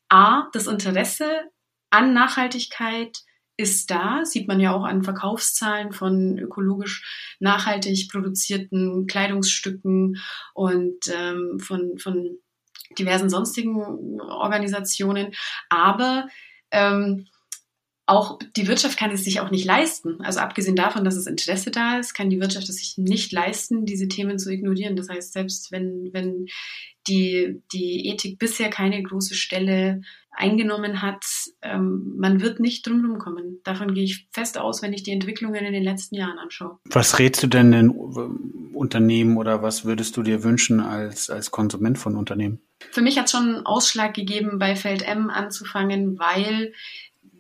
A, 0.09 0.49
das 0.53 0.67
Interesse 0.67 1.27
an 1.91 2.13
Nachhaltigkeit 2.13 3.19
ist 3.57 3.91
da, 3.91 4.25
sieht 4.25 4.49
man 4.49 4.61
ja 4.61 4.75
auch 4.75 4.85
an 4.85 5.03
Verkaufszahlen 5.03 5.93
von 5.93 6.39
ökologisch 6.39 7.37
nachhaltig 7.39 8.09
produzierten 8.11 9.07
Kleidungsstücken 9.07 10.19
und 10.55 10.99
ähm, 11.13 11.59
von, 11.59 11.99
von 11.99 12.39
diversen 12.99 13.31
sonstigen 13.31 14.21
Organisationen. 14.21 15.33
Aber 15.69 16.29
ähm, 16.71 17.27
auch 18.13 18.39
die 18.57 18.69
Wirtschaft 18.69 18.99
kann 18.99 19.11
es 19.11 19.25
sich 19.25 19.41
auch 19.41 19.51
nicht 19.51 19.65
leisten. 19.65 20.21
Also 20.21 20.41
abgesehen 20.41 20.77
davon, 20.77 21.05
dass 21.05 21.15
das 21.15 21.27
Interesse 21.27 21.71
da 21.71 21.99
ist, 21.99 22.15
kann 22.15 22.31
die 22.31 22.41
Wirtschaft 22.41 22.69
es 22.69 22.77
sich 22.77 22.99
nicht 22.99 23.33
leisten, 23.33 23.87
diese 23.87 24.09
Themen 24.09 24.39
zu 24.39 24.51
ignorieren. 24.51 24.97
Das 24.97 25.09
heißt, 25.09 25.33
selbst 25.33 25.73
wenn, 25.73 26.11
wenn 26.13 26.47
die, 27.09 27.63
die 27.73 28.09
Ethik 28.09 28.39
bisher 28.39 28.71
keine 28.71 29.03
große 29.03 29.35
Stelle 29.35 30.03
eingenommen 30.31 31.03
hat, 31.03 31.25
ähm, 31.63 32.15
man 32.17 32.41
wird 32.41 32.61
nicht 32.61 32.87
drumherum 32.87 33.19
kommen. 33.19 33.61
Davon 33.65 33.95
gehe 33.95 34.05
ich 34.05 34.29
fest 34.33 34.59
aus, 34.59 34.83
wenn 34.83 34.93
ich 34.93 35.03
die 35.03 35.13
Entwicklungen 35.13 35.65
in 35.65 35.73
den 35.73 35.83
letzten 35.83 36.15
Jahren 36.15 36.39
anschaue. 36.39 36.79
Was 36.85 37.19
rätst 37.19 37.43
du 37.43 37.47
denn 37.47 37.73
den 37.73 37.91
Unternehmen 37.91 39.37
oder 39.37 39.63
was 39.63 39.85
würdest 39.85 40.17
du 40.17 40.23
dir 40.23 40.43
wünschen 40.43 40.81
als, 40.81 41.29
als 41.31 41.51
Konsument 41.51 41.99
von 41.99 42.17
Unternehmen? 42.17 42.61
Für 42.91 43.03
mich 43.03 43.19
hat 43.19 43.27
es 43.27 43.33
schon 43.33 43.55
einen 43.55 43.67
Ausschlag 43.67 44.15
gegeben, 44.15 44.59
bei 44.59 44.75
Feld 44.75 45.03
M 45.03 45.31
anzufangen, 45.31 46.19
weil 46.19 46.73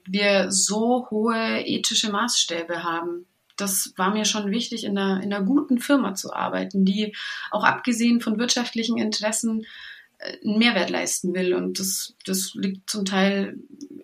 wir 0.04 0.50
so 0.50 1.08
hohe 1.10 1.60
ethische 1.64 2.10
Maßstäbe 2.10 2.82
haben. 2.82 3.26
Das 3.56 3.92
war 3.96 4.12
mir 4.12 4.24
schon 4.24 4.50
wichtig, 4.50 4.84
in 4.84 4.96
einer, 4.98 5.22
in 5.22 5.32
einer 5.32 5.44
guten 5.44 5.78
Firma 5.78 6.14
zu 6.14 6.32
arbeiten, 6.32 6.84
die 6.84 7.14
auch 7.50 7.64
abgesehen 7.64 8.20
von 8.20 8.38
wirtschaftlichen 8.38 8.98
Interessen 8.98 9.66
äh, 10.18 10.38
einen 10.44 10.58
Mehrwert 10.58 10.90
leisten 10.90 11.34
will. 11.34 11.54
Und 11.54 11.78
das, 11.78 12.14
das 12.24 12.54
liegt 12.54 12.88
zum 12.88 13.04
Teil 13.04 13.58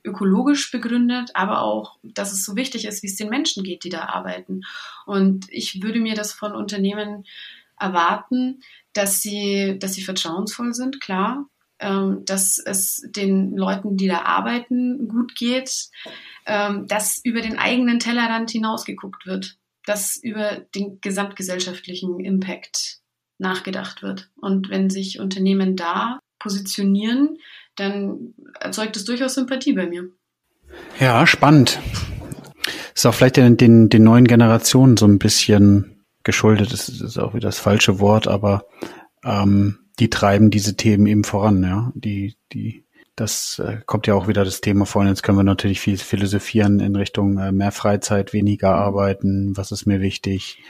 ökologisch 0.04 0.70
begründet, 0.70 1.30
aber 1.34 1.62
auch, 1.62 1.98
dass 2.02 2.32
es 2.32 2.44
so 2.44 2.56
wichtig 2.56 2.84
ist, 2.84 3.02
wie 3.02 3.08
es 3.08 3.16
den 3.16 3.30
Menschen 3.30 3.64
geht, 3.64 3.84
die 3.84 3.90
da 3.90 4.04
arbeiten. 4.04 4.62
Und 5.06 5.46
ich 5.50 5.82
würde 5.82 6.00
mir 6.00 6.14
das 6.14 6.32
von 6.32 6.54
Unternehmen 6.54 7.24
erwarten, 7.78 8.60
dass 8.92 9.22
sie, 9.22 9.78
dass 9.78 9.94
sie 9.94 10.02
vertrauensvoll 10.02 10.74
sind, 10.74 11.00
klar, 11.00 11.46
dass 11.78 12.58
es 12.58 13.06
den 13.10 13.56
Leuten, 13.56 13.96
die 13.96 14.08
da 14.08 14.22
arbeiten, 14.22 15.08
gut 15.08 15.34
geht, 15.36 15.88
ähm, 16.46 16.86
dass 16.86 17.20
über 17.24 17.40
den 17.40 17.58
eigenen 17.58 18.00
Tellerrand 18.00 18.50
hinausgeguckt 18.50 19.26
wird, 19.26 19.56
dass 19.86 20.16
über 20.16 20.62
den 20.74 21.00
gesamtgesellschaftlichen 21.00 22.20
Impact 22.20 22.98
nachgedacht 23.38 24.02
wird. 24.02 24.30
Und 24.36 24.68
wenn 24.70 24.90
sich 24.90 25.20
Unternehmen 25.20 25.76
da 25.76 26.18
positionieren, 26.38 27.38
dann 27.76 28.34
erzeugt 28.60 28.96
es 28.96 29.04
durchaus 29.04 29.34
Sympathie 29.34 29.72
bei 29.72 29.86
mir. 29.86 30.08
Ja, 30.98 31.26
spannend. 31.26 31.78
Ist 32.94 33.06
auch 33.06 33.14
vielleicht 33.14 33.36
den, 33.36 33.56
den, 33.56 33.88
den 33.88 34.02
neuen 34.02 34.26
Generationen 34.26 34.96
so 34.96 35.06
ein 35.06 35.18
bisschen 35.18 36.04
geschuldet. 36.24 36.72
Das 36.72 36.88
ist 36.88 37.18
auch 37.18 37.34
wieder 37.34 37.48
das 37.48 37.58
falsche 37.58 38.00
Wort, 38.00 38.26
aber 38.26 38.66
ähm, 39.24 39.87
die 39.98 40.10
treiben 40.10 40.50
diese 40.50 40.76
Themen 40.76 41.06
eben 41.06 41.24
voran, 41.24 41.62
ja. 41.62 41.92
Die, 41.94 42.36
die, 42.52 42.84
das 43.16 43.58
äh, 43.58 43.78
kommt 43.86 44.06
ja 44.06 44.14
auch 44.14 44.28
wieder 44.28 44.44
das 44.44 44.60
Thema 44.60 44.86
vor. 44.86 45.04
Jetzt 45.04 45.22
können 45.22 45.38
wir 45.38 45.44
natürlich 45.44 45.80
viel 45.80 45.98
philosophieren 45.98 46.80
in 46.80 46.94
Richtung 46.94 47.38
äh, 47.38 47.52
mehr 47.52 47.72
Freizeit, 47.72 48.32
weniger 48.32 48.74
arbeiten, 48.74 49.56
was 49.56 49.72
ist 49.72 49.86
mir 49.86 50.00
wichtig, 50.00 50.62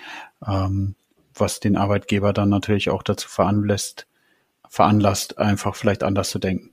ähm, 0.46 0.94
was 1.34 1.60
den 1.60 1.76
Arbeitgeber 1.76 2.32
dann 2.32 2.48
natürlich 2.48 2.90
auch 2.90 3.02
dazu 3.02 3.28
veranlasst, 3.28 4.06
veranlasst, 4.68 5.38
einfach 5.38 5.76
vielleicht 5.76 6.02
anders 6.02 6.30
zu 6.30 6.38
denken. 6.38 6.70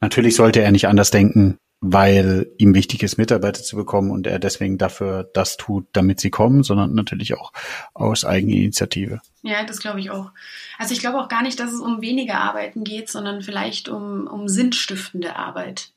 Natürlich 0.00 0.36
sollte 0.36 0.60
er 0.62 0.72
nicht 0.72 0.88
anders 0.88 1.10
denken, 1.10 1.58
weil 1.80 2.50
ihm 2.58 2.74
wichtig 2.74 3.02
ist, 3.02 3.18
Mitarbeiter 3.18 3.62
zu 3.62 3.76
bekommen 3.76 4.10
und 4.10 4.26
er 4.26 4.38
deswegen 4.38 4.78
dafür 4.78 5.30
das 5.32 5.56
tut, 5.56 5.86
damit 5.92 6.20
sie 6.20 6.30
kommen, 6.30 6.64
sondern 6.64 6.94
natürlich 6.94 7.34
auch 7.34 7.52
aus 7.94 8.24
Eigeninitiative. 8.24 9.20
Ja, 9.42 9.64
das 9.64 9.78
glaube 9.78 10.00
ich 10.00 10.10
auch. 10.10 10.32
Also 10.78 10.92
ich 10.92 11.00
glaube 11.00 11.18
auch 11.18 11.28
gar 11.28 11.42
nicht, 11.42 11.60
dass 11.60 11.72
es 11.72 11.80
um 11.80 12.00
weniger 12.00 12.40
Arbeiten 12.40 12.82
geht, 12.82 13.08
sondern 13.08 13.42
vielleicht 13.42 13.88
um, 13.88 14.26
um 14.26 14.48
sinnstiftende 14.48 15.36
Arbeit. 15.36 15.92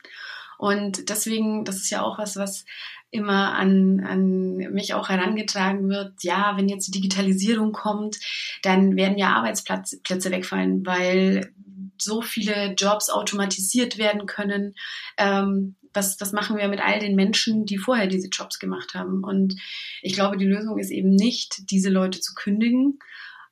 Und 0.60 1.10
deswegen, 1.10 1.66
das 1.66 1.78
ist 1.78 1.90
ja 1.90 2.04
auch 2.04 2.20
was, 2.20 2.36
was 2.36 2.66
immer 3.10 3.54
an, 3.56 4.00
an 4.02 4.56
mich 4.56 4.94
auch 4.94 5.10
herangetragen 5.10 5.90
wird, 5.90 6.24
ja, 6.24 6.54
wenn 6.56 6.70
jetzt 6.70 6.88
die 6.88 6.92
Digitalisierung 6.92 7.72
kommt, 7.72 8.20
dann 8.62 8.96
werden 8.96 9.18
ja 9.18 9.36
Arbeitsplätze 9.36 10.32
wegfallen, 10.32 10.86
weil 10.86 11.52
so 12.02 12.22
viele 12.22 12.74
Jobs 12.74 13.10
automatisiert 13.10 13.98
werden 13.98 14.26
können. 14.26 14.76
Ähm, 15.18 15.76
was, 15.94 16.20
was 16.22 16.32
machen 16.32 16.58
wir 16.58 16.68
mit 16.68 16.80
all 16.80 17.00
den 17.00 17.16
Menschen, 17.16 17.66
die 17.66 17.78
vorher 17.78 18.08
diese 18.08 18.30
Jobs 18.30 18.60
gemacht 18.60 18.94
haben? 18.94 19.24
Und 19.24 19.56
ich 20.02 20.14
glaube, 20.14 20.38
die 20.38 20.46
Lösung 20.46 20.78
ist 20.78 20.90
eben 20.90 21.14
nicht, 21.14 21.70
diese 21.70 21.90
Leute 21.90 22.22
zu 22.22 22.34
kündigen, 22.34 23.00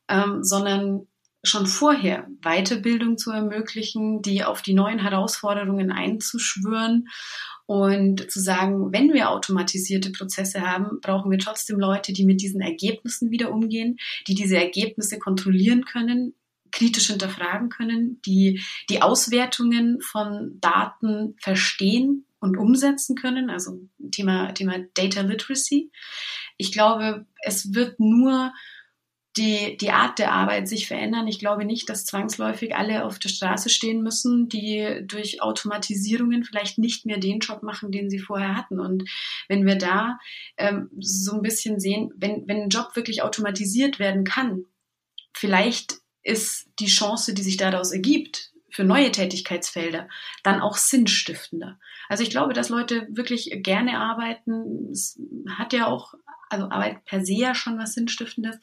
ähm, 0.07 0.43
sondern 0.43 1.07
schon 1.43 1.67
vorher 1.67 2.27
Weiterbildung 2.41 3.17
zu 3.17 3.31
ermöglichen, 3.31 4.21
die 4.21 4.43
auf 4.43 4.61
die 4.61 4.73
neuen 4.73 4.99
Herausforderungen 4.99 5.91
einzuschwören 5.91 7.07
und 7.65 8.31
zu 8.31 8.39
sagen, 8.39 8.91
wenn 8.91 9.13
wir 9.13 9.29
automatisierte 9.29 10.11
Prozesse 10.11 10.61
haben, 10.61 10.99
brauchen 11.01 11.29
wir 11.29 11.37
trotzdem 11.37 11.79
Leute, 11.79 12.13
die 12.13 12.25
mit 12.25 12.41
diesen 12.41 12.61
Ergebnissen 12.61 13.29
wieder 13.29 13.51
umgehen, 13.51 13.97
die 14.27 14.33
diese 14.33 14.57
Ergebnisse 14.57 15.19
kontrollieren 15.19 15.85
können, 15.85 16.33
kritisch 16.71 17.07
hinterfragen 17.07 17.69
können, 17.69 18.21
die 18.25 18.61
die 18.89 19.01
Auswertungen 19.01 20.01
von 20.01 20.57
Daten 20.61 21.35
verstehen 21.39 22.25
und 22.39 22.57
umsetzen 22.57 23.15
können, 23.15 23.49
also 23.49 23.79
Thema, 24.11 24.53
Thema 24.53 24.79
Data 24.93 25.21
Literacy. 25.21 25.91
Ich 26.57 26.71
glaube, 26.71 27.25
es 27.43 27.73
wird 27.73 27.99
nur 27.99 28.53
die, 29.37 29.77
die 29.77 29.91
Art 29.91 30.19
der 30.19 30.33
Arbeit 30.33 30.67
sich 30.67 30.87
verändern. 30.87 31.27
Ich 31.27 31.39
glaube 31.39 31.63
nicht, 31.63 31.89
dass 31.89 32.05
zwangsläufig 32.05 32.75
alle 32.75 33.05
auf 33.05 33.19
der 33.19 33.29
Straße 33.29 33.69
stehen 33.69 34.01
müssen, 34.01 34.49
die 34.49 35.01
durch 35.05 35.41
Automatisierungen 35.41 36.43
vielleicht 36.43 36.77
nicht 36.77 37.05
mehr 37.05 37.19
den 37.19 37.39
Job 37.39 37.61
machen, 37.61 37.91
den 37.91 38.09
sie 38.09 38.19
vorher 38.19 38.55
hatten. 38.55 38.79
Und 38.79 39.09
wenn 39.47 39.65
wir 39.65 39.77
da 39.77 40.19
ähm, 40.57 40.89
so 40.99 41.33
ein 41.33 41.41
bisschen 41.41 41.79
sehen, 41.79 42.11
wenn, 42.15 42.47
wenn 42.47 42.63
ein 42.63 42.69
Job 42.69 42.95
wirklich 42.95 43.21
automatisiert 43.21 43.99
werden 43.99 44.23
kann, 44.23 44.65
vielleicht 45.33 45.99
ist 46.29 46.67
die 46.79 46.87
Chance, 46.87 47.33
die 47.33 47.41
sich 47.41 47.57
daraus 47.57 47.91
ergibt, 47.91 48.51
für 48.71 48.83
neue 48.83 49.11
Tätigkeitsfelder 49.11 50.07
dann 50.43 50.61
auch 50.61 50.77
sinnstiftender. 50.77 51.79
Also 52.07 52.23
ich 52.23 52.29
glaube, 52.29 52.53
dass 52.53 52.69
Leute 52.69 53.07
wirklich 53.09 53.51
gerne 53.63 53.99
arbeiten. 53.99 54.89
Es 54.91 55.19
hat 55.57 55.73
ja 55.73 55.87
auch, 55.87 56.13
also 56.49 56.65
Arbeit 56.69 57.03
per 57.05 57.25
se 57.25 57.33
ja 57.33 57.55
schon 57.55 57.77
was 57.77 57.93
Sinnstiftendes. 57.93 58.57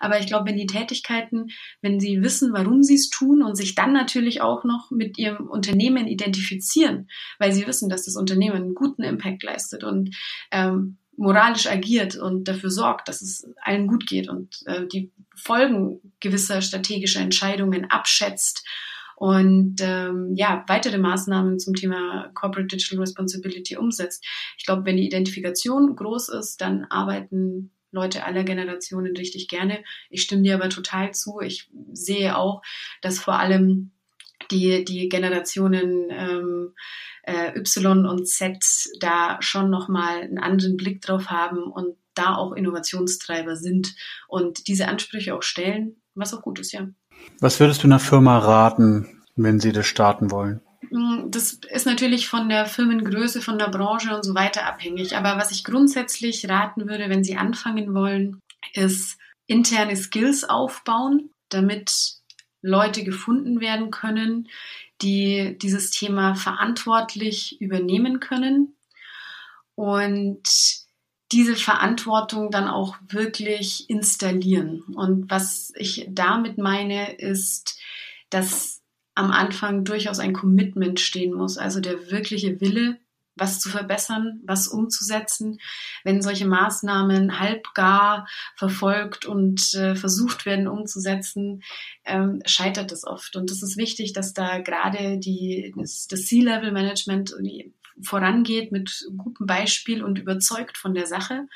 Aber 0.00 0.18
ich 0.18 0.26
glaube, 0.26 0.48
wenn 0.48 0.56
die 0.56 0.66
Tätigkeiten, 0.66 1.50
wenn 1.80 2.00
sie 2.00 2.22
wissen, 2.22 2.52
warum 2.52 2.82
sie 2.82 2.96
es 2.96 3.08
tun 3.08 3.42
und 3.42 3.56
sich 3.56 3.74
dann 3.74 3.92
natürlich 3.92 4.40
auch 4.40 4.64
noch 4.64 4.90
mit 4.90 5.18
ihrem 5.18 5.48
Unternehmen 5.48 6.06
identifizieren, 6.06 7.08
weil 7.38 7.52
sie 7.52 7.66
wissen, 7.66 7.88
dass 7.88 8.04
das 8.04 8.16
Unternehmen 8.16 8.56
einen 8.56 8.74
guten 8.74 9.02
Impact 9.02 9.42
leistet 9.42 9.84
und 9.84 10.14
ähm, 10.50 10.98
moralisch 11.22 11.68
agiert 11.68 12.16
und 12.16 12.48
dafür 12.48 12.70
sorgt, 12.70 13.06
dass 13.06 13.22
es 13.22 13.48
allen 13.62 13.86
gut 13.86 14.08
geht 14.08 14.28
und 14.28 14.58
äh, 14.66 14.86
die 14.88 15.12
Folgen 15.36 16.00
gewisser 16.18 16.60
strategischer 16.62 17.20
Entscheidungen 17.20 17.88
abschätzt 17.90 18.66
und 19.14 19.76
ähm, 19.80 20.32
ja, 20.34 20.64
weitere 20.66 20.98
Maßnahmen 20.98 21.60
zum 21.60 21.74
Thema 21.74 22.28
Corporate 22.34 22.66
Digital 22.66 22.98
Responsibility 22.98 23.76
umsetzt. 23.76 24.24
Ich 24.58 24.66
glaube, 24.66 24.84
wenn 24.84 24.96
die 24.96 25.06
Identifikation 25.06 25.94
groß 25.94 26.30
ist, 26.30 26.60
dann 26.60 26.86
arbeiten 26.86 27.70
Leute 27.92 28.24
aller 28.24 28.42
Generationen 28.42 29.16
richtig 29.16 29.46
gerne. 29.46 29.84
Ich 30.10 30.22
stimme 30.22 30.42
dir 30.42 30.56
aber 30.56 30.70
total 30.70 31.12
zu. 31.14 31.38
Ich 31.40 31.70
sehe 31.92 32.36
auch, 32.36 32.62
dass 33.00 33.20
vor 33.20 33.38
allem 33.38 33.92
die, 34.52 34.84
die 34.84 35.08
Generationen 35.08 36.08
ähm, 36.10 36.74
äh, 37.24 37.58
Y 37.58 38.06
und 38.06 38.28
Z 38.28 38.58
da 39.00 39.38
schon 39.40 39.70
nochmal 39.70 40.22
einen 40.22 40.38
anderen 40.38 40.76
Blick 40.76 41.00
drauf 41.00 41.28
haben 41.28 41.64
und 41.64 41.96
da 42.14 42.36
auch 42.36 42.52
Innovationstreiber 42.52 43.56
sind 43.56 43.94
und 44.28 44.68
diese 44.68 44.88
Ansprüche 44.88 45.34
auch 45.34 45.42
stellen, 45.42 45.96
was 46.14 46.34
auch 46.34 46.42
gut 46.42 46.58
ist, 46.58 46.72
ja. 46.72 46.88
Was 47.40 47.60
würdest 47.60 47.82
du 47.82 47.86
einer 47.86 48.00
Firma 48.00 48.38
raten, 48.38 49.22
wenn 49.36 49.60
sie 49.60 49.72
das 49.72 49.86
starten 49.86 50.30
wollen? 50.30 50.60
Mm, 50.90 51.30
das 51.30 51.54
ist 51.70 51.86
natürlich 51.86 52.28
von 52.28 52.48
der 52.48 52.66
Firmengröße, 52.66 53.40
von 53.40 53.58
der 53.58 53.68
Branche 53.68 54.14
und 54.14 54.24
so 54.24 54.34
weiter 54.34 54.66
abhängig. 54.66 55.16
Aber 55.16 55.36
was 55.38 55.50
ich 55.50 55.64
grundsätzlich 55.64 56.48
raten 56.48 56.88
würde, 56.88 57.08
wenn 57.08 57.24
Sie 57.24 57.36
anfangen 57.36 57.94
wollen, 57.94 58.40
ist 58.74 59.18
interne 59.46 59.96
Skills 59.96 60.44
aufbauen, 60.44 61.30
damit 61.48 62.16
Leute 62.62 63.04
gefunden 63.04 63.60
werden 63.60 63.90
können, 63.90 64.48
die 65.02 65.58
dieses 65.60 65.90
Thema 65.90 66.34
verantwortlich 66.34 67.60
übernehmen 67.60 68.20
können 68.20 68.76
und 69.74 70.42
diese 71.32 71.56
Verantwortung 71.56 72.50
dann 72.50 72.68
auch 72.68 72.96
wirklich 73.08 73.88
installieren. 73.88 74.82
Und 74.94 75.30
was 75.30 75.72
ich 75.76 76.06
damit 76.10 76.58
meine, 76.58 77.14
ist, 77.14 77.80
dass 78.30 78.82
am 79.14 79.30
Anfang 79.30 79.84
durchaus 79.84 80.18
ein 80.18 80.32
Commitment 80.32 81.00
stehen 81.00 81.34
muss, 81.34 81.58
also 81.58 81.80
der 81.80 82.10
wirkliche 82.10 82.60
Wille, 82.60 82.98
was 83.36 83.60
zu 83.60 83.70
verbessern, 83.70 84.40
was 84.44 84.68
umzusetzen. 84.68 85.58
Wenn 86.04 86.22
solche 86.22 86.46
Maßnahmen 86.46 87.40
halbgar 87.40 88.26
verfolgt 88.56 89.24
und 89.24 89.74
äh, 89.74 89.94
versucht 89.94 90.46
werden 90.46 90.68
umzusetzen, 90.68 91.62
ähm, 92.04 92.40
scheitert 92.46 92.92
es 92.92 93.04
oft. 93.04 93.36
Und 93.36 93.50
es 93.50 93.62
ist 93.62 93.76
wichtig, 93.76 94.12
dass 94.12 94.34
da 94.34 94.58
gerade 94.58 95.18
die, 95.18 95.74
das, 95.76 96.06
das 96.08 96.26
C-Level-Management 96.26 97.34
vorangeht 98.02 98.72
mit 98.72 99.06
gutem 99.16 99.46
Beispiel 99.46 100.02
und 100.02 100.18
überzeugt 100.18 100.76
von 100.76 100.94
der 100.94 101.06
Sache. 101.06 101.46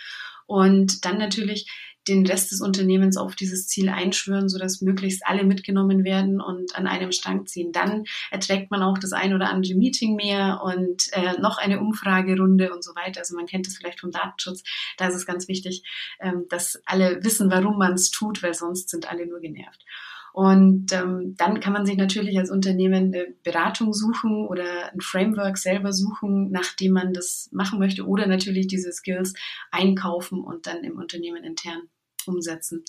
Und 0.47 1.05
dann 1.05 1.19
natürlich 1.19 1.69
den 2.09 2.27
Rest 2.27 2.53
des 2.53 2.61
Unternehmens 2.61 3.16
auf 3.16 3.35
dieses 3.35 3.66
Ziel 3.66 3.88
einschwören, 3.88 4.49
sodass 4.49 4.81
möglichst 4.81 5.27
alle 5.27 5.45
mitgenommen 5.45 6.05
werden 6.05 6.40
und 6.40 6.77
an 6.77 6.87
einem 6.87 7.12
Strang 7.12 7.47
ziehen. 7.47 7.73
Dann 7.73 8.05
erträgt 8.31 8.71
man 8.71 8.83
auch 8.83 8.99
das 8.99 9.12
ein 9.12 9.35
oder 9.35 9.51
andere 9.51 9.75
Meeting 9.75 10.16
mehr 10.16 10.61
und 10.64 11.12
äh, 11.12 11.38
noch 11.40 11.59
eine 11.59 11.81
Umfragerunde 11.81 12.73
und 12.73 12.85
so 12.85 12.95
weiter. 12.95 13.21
Also 13.21 13.35
man 13.37 13.47
kennt 13.47 13.66
das 13.66 13.77
vielleicht 13.77 14.01
vom 14.01 14.11
Datenschutz. 14.11 14.62
Da 14.97 15.09
ist 15.09 15.16
es 15.16 15.27
ganz 15.27 15.49
wichtig, 15.49 15.83
ähm, 16.21 16.47
dass 16.49 16.81
alle 16.87 17.25
wissen, 17.25 17.51
warum 17.51 17.79
man 17.79 17.95
es 17.95 18.11
tut, 18.11 18.42
weil 18.42 18.55
sonst 18.55 18.88
sind 18.90 19.11
alle 19.11 19.27
nur 19.27 19.40
genervt. 19.40 19.85
Und 20.37 20.92
ähm, 20.92 21.35
dann 21.38 21.61
kann 21.61 21.73
man 21.73 21.87
sich 21.87 21.97
natürlich 21.97 22.38
als 22.38 22.51
Unternehmen 22.51 23.07
eine 23.07 23.35
Beratung 23.42 23.95
suchen 23.95 24.47
oder 24.47 24.92
ein 24.92 25.01
Framework 25.01 25.57
selber 25.57 25.95
suchen, 25.95 26.51
nachdem 26.51 26.92
man 26.92 27.14
das 27.14 27.49
machen 27.53 27.79
möchte, 27.79 28.07
oder 28.07 28.27
natürlich 28.27 28.66
diese 28.66 28.92
Skills 28.92 29.33
einkaufen 29.71 30.45
und 30.45 30.66
dann 30.66 30.85
im 30.85 30.99
Unternehmen 30.99 31.42
intern 31.42 31.88
umsetzen. 32.29 32.85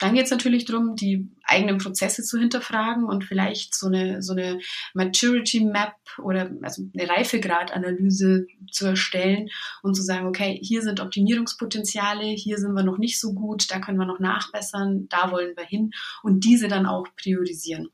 Dann 0.00 0.14
geht 0.14 0.24
es 0.24 0.30
natürlich 0.30 0.64
darum, 0.64 0.96
die 0.96 1.28
eigenen 1.44 1.76
Prozesse 1.76 2.22
zu 2.22 2.38
hinterfragen 2.38 3.04
und 3.04 3.22
vielleicht 3.22 3.74
so 3.74 3.86
eine, 3.86 4.22
so 4.22 4.32
eine 4.32 4.58
Maturity 4.94 5.62
Map 5.62 5.92
oder 6.18 6.50
also 6.62 6.82
eine 6.96 7.08
Reifegradanalyse 7.08 8.46
zu 8.70 8.86
erstellen 8.86 9.50
und 9.82 9.94
zu 9.94 10.02
sagen, 10.02 10.26
okay, 10.26 10.58
hier 10.62 10.80
sind 10.80 11.00
Optimierungspotenziale, 11.00 12.24
hier 12.24 12.56
sind 12.56 12.72
wir 12.72 12.82
noch 12.82 12.96
nicht 12.96 13.20
so 13.20 13.34
gut, 13.34 13.70
da 13.70 13.78
können 13.78 13.98
wir 13.98 14.06
noch 14.06 14.20
nachbessern, 14.20 15.06
da 15.10 15.30
wollen 15.32 15.54
wir 15.54 15.64
hin 15.66 15.90
und 16.22 16.44
diese 16.44 16.68
dann 16.68 16.86
auch 16.86 17.06
priorisieren. 17.16 17.90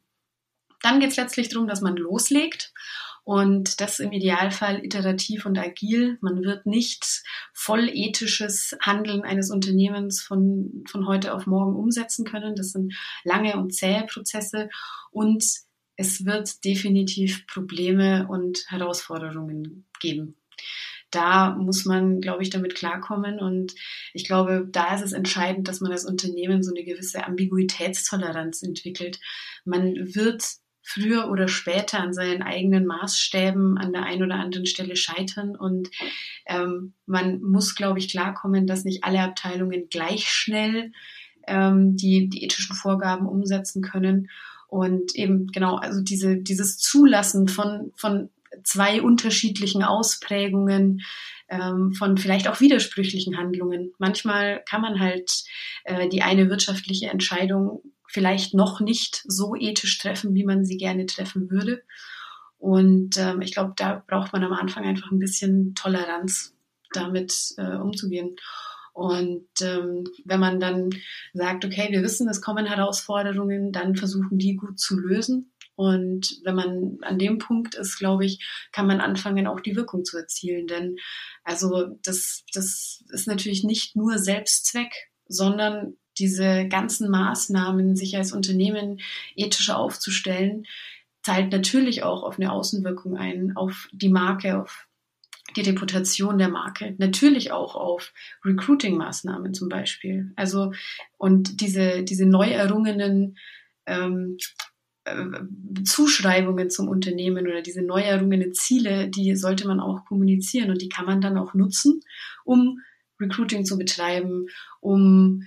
Dann 0.82 1.00
geht 1.00 1.10
es 1.10 1.16
letztlich 1.16 1.48
darum, 1.48 1.66
dass 1.66 1.80
man 1.80 1.96
loslegt 1.96 2.72
und 3.26 3.80
das 3.80 3.98
im 3.98 4.12
Idealfall 4.12 4.84
iterativ 4.84 5.46
und 5.46 5.58
agil. 5.58 6.16
Man 6.20 6.44
wird 6.44 6.64
nicht 6.64 7.24
voll 7.52 7.90
ethisches 7.92 8.76
Handeln 8.80 9.22
eines 9.22 9.50
Unternehmens 9.50 10.22
von, 10.22 10.84
von 10.88 11.08
heute 11.08 11.34
auf 11.34 11.44
morgen 11.44 11.74
umsetzen 11.74 12.24
können. 12.24 12.54
Das 12.54 12.70
sind 12.70 12.94
lange 13.24 13.56
und 13.56 13.74
zähe 13.74 14.06
Prozesse 14.06 14.68
und 15.10 15.44
es 15.96 16.24
wird 16.24 16.64
definitiv 16.64 17.48
Probleme 17.48 18.28
und 18.28 18.64
Herausforderungen 18.68 19.88
geben. 19.98 20.36
Da 21.10 21.56
muss 21.56 21.84
man, 21.84 22.20
glaube 22.20 22.44
ich, 22.44 22.50
damit 22.50 22.76
klarkommen. 22.76 23.40
Und 23.40 23.74
ich 24.12 24.24
glaube, 24.24 24.68
da 24.70 24.94
ist 24.94 25.02
es 25.02 25.12
entscheidend, 25.12 25.66
dass 25.66 25.80
man 25.80 25.90
als 25.90 26.04
Unternehmen 26.04 26.62
so 26.62 26.72
eine 26.72 26.84
gewisse 26.84 27.26
Ambiguitätstoleranz 27.26 28.62
entwickelt. 28.62 29.18
Man 29.64 30.14
wird 30.14 30.44
früher 30.86 31.28
oder 31.28 31.48
später 31.48 31.98
an 31.98 32.14
seinen 32.14 32.42
eigenen 32.42 32.86
Maßstäben 32.86 33.76
an 33.76 33.92
der 33.92 34.04
einen 34.04 34.22
oder 34.22 34.36
anderen 34.36 34.66
Stelle 34.66 34.94
scheitern. 34.94 35.56
Und 35.56 35.90
ähm, 36.46 36.94
man 37.06 37.42
muss, 37.42 37.74
glaube 37.74 37.98
ich, 37.98 38.08
klarkommen, 38.08 38.68
dass 38.68 38.84
nicht 38.84 39.02
alle 39.02 39.20
Abteilungen 39.20 39.88
gleich 39.90 40.28
schnell 40.28 40.92
ähm, 41.48 41.96
die, 41.96 42.28
die 42.28 42.44
ethischen 42.44 42.76
Vorgaben 42.76 43.26
umsetzen 43.26 43.82
können. 43.82 44.30
Und 44.68 45.16
eben 45.16 45.48
genau, 45.48 45.76
also 45.76 46.00
diese, 46.00 46.36
dieses 46.36 46.78
Zulassen 46.78 47.48
von, 47.48 47.92
von 47.96 48.30
zwei 48.62 49.02
unterschiedlichen 49.02 49.82
Ausprägungen, 49.82 51.02
ähm, 51.48 51.94
von 51.94 52.16
vielleicht 52.16 52.48
auch 52.48 52.60
widersprüchlichen 52.60 53.36
Handlungen. 53.36 53.92
Manchmal 53.98 54.62
kann 54.68 54.82
man 54.82 55.00
halt 55.00 55.44
äh, 55.84 56.08
die 56.08 56.22
eine 56.22 56.48
wirtschaftliche 56.48 57.08
Entscheidung 57.08 57.82
vielleicht 58.16 58.54
noch 58.54 58.80
nicht 58.80 59.22
so 59.26 59.54
ethisch 59.54 59.98
treffen, 59.98 60.34
wie 60.34 60.46
man 60.46 60.64
sie 60.64 60.78
gerne 60.78 61.04
treffen 61.04 61.50
würde. 61.50 61.82
Und 62.56 63.18
ähm, 63.18 63.42
ich 63.42 63.52
glaube, 63.52 63.74
da 63.76 64.02
braucht 64.06 64.32
man 64.32 64.42
am 64.42 64.54
Anfang 64.54 64.86
einfach 64.86 65.10
ein 65.10 65.18
bisschen 65.18 65.74
Toleranz, 65.74 66.54
damit 66.94 67.34
äh, 67.58 67.76
umzugehen. 67.76 68.36
Und 68.94 69.46
ähm, 69.60 70.04
wenn 70.24 70.40
man 70.40 70.60
dann 70.60 70.88
sagt, 71.34 71.66
okay, 71.66 71.88
wir 71.90 72.02
wissen, 72.02 72.26
es 72.30 72.40
kommen 72.40 72.64
Herausforderungen, 72.64 73.70
dann 73.70 73.96
versuchen 73.96 74.38
die 74.38 74.56
gut 74.56 74.80
zu 74.80 74.98
lösen. 74.98 75.52
Und 75.74 76.40
wenn 76.42 76.54
man 76.54 76.96
an 77.02 77.18
dem 77.18 77.36
Punkt 77.36 77.74
ist, 77.74 77.98
glaube 77.98 78.24
ich, 78.24 78.42
kann 78.72 78.86
man 78.86 79.02
anfangen, 79.02 79.46
auch 79.46 79.60
die 79.60 79.76
Wirkung 79.76 80.06
zu 80.06 80.16
erzielen. 80.16 80.66
Denn 80.66 80.96
also 81.44 81.98
das, 82.02 82.44
das 82.54 83.04
ist 83.10 83.28
natürlich 83.28 83.62
nicht 83.62 83.94
nur 83.94 84.16
Selbstzweck, 84.16 85.10
sondern 85.28 85.98
diese 86.18 86.66
ganzen 86.68 87.10
Maßnahmen, 87.10 87.96
sich 87.96 88.16
als 88.16 88.32
Unternehmen 88.32 89.00
ethischer 89.34 89.78
aufzustellen, 89.78 90.66
zahlt 91.22 91.50
natürlich 91.52 92.02
auch 92.02 92.22
auf 92.22 92.38
eine 92.38 92.52
Außenwirkung 92.52 93.16
ein, 93.16 93.56
auf 93.56 93.88
die 93.92 94.08
Marke, 94.08 94.60
auf 94.60 94.86
die 95.56 95.62
Reputation 95.62 96.38
der 96.38 96.48
Marke, 96.48 96.94
natürlich 96.98 97.52
auch 97.52 97.76
auf 97.76 98.12
Recruiting-Maßnahmen 98.44 99.54
zum 99.54 99.68
Beispiel. 99.68 100.32
Also 100.36 100.72
und 101.18 101.60
diese, 101.60 102.02
diese 102.02 102.26
neu 102.26 102.50
errungenen 102.50 103.38
ähm, 103.86 104.36
äh, 105.04 105.84
Zuschreibungen 105.84 106.70
zum 106.70 106.88
Unternehmen 106.88 107.46
oder 107.46 107.62
diese 107.62 107.82
neu 107.82 108.02
errungenen 108.02 108.54
Ziele, 108.54 109.08
die 109.08 109.36
sollte 109.36 109.66
man 109.66 109.80
auch 109.80 110.04
kommunizieren 110.04 110.70
und 110.70 110.82
die 110.82 110.88
kann 110.88 111.06
man 111.06 111.20
dann 111.20 111.38
auch 111.38 111.54
nutzen, 111.54 112.02
um 112.44 112.80
Recruiting 113.20 113.64
zu 113.64 113.78
betreiben, 113.78 114.48
um 114.80 115.46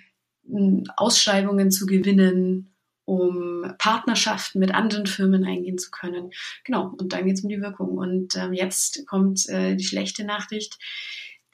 Ausschreibungen 0.95 1.71
zu 1.71 1.85
gewinnen, 1.85 2.73
um 3.09 3.73
Partnerschaften 3.79 4.59
mit 4.59 4.73
anderen 4.73 5.07
Firmen 5.07 5.43
eingehen 5.43 5.79
zu 5.79 5.89
können. 5.89 6.29
Genau, 6.63 6.93
und 6.99 7.11
dann 7.11 7.25
geht 7.25 7.37
es 7.37 7.43
um 7.43 7.49
die 7.49 7.61
Wirkung. 7.61 7.97
Und 7.97 8.35
ähm, 8.35 8.53
jetzt 8.53 9.05
kommt 9.07 9.49
äh, 9.49 9.75
die 9.75 9.83
schlechte 9.83 10.23
Nachricht. 10.25 10.77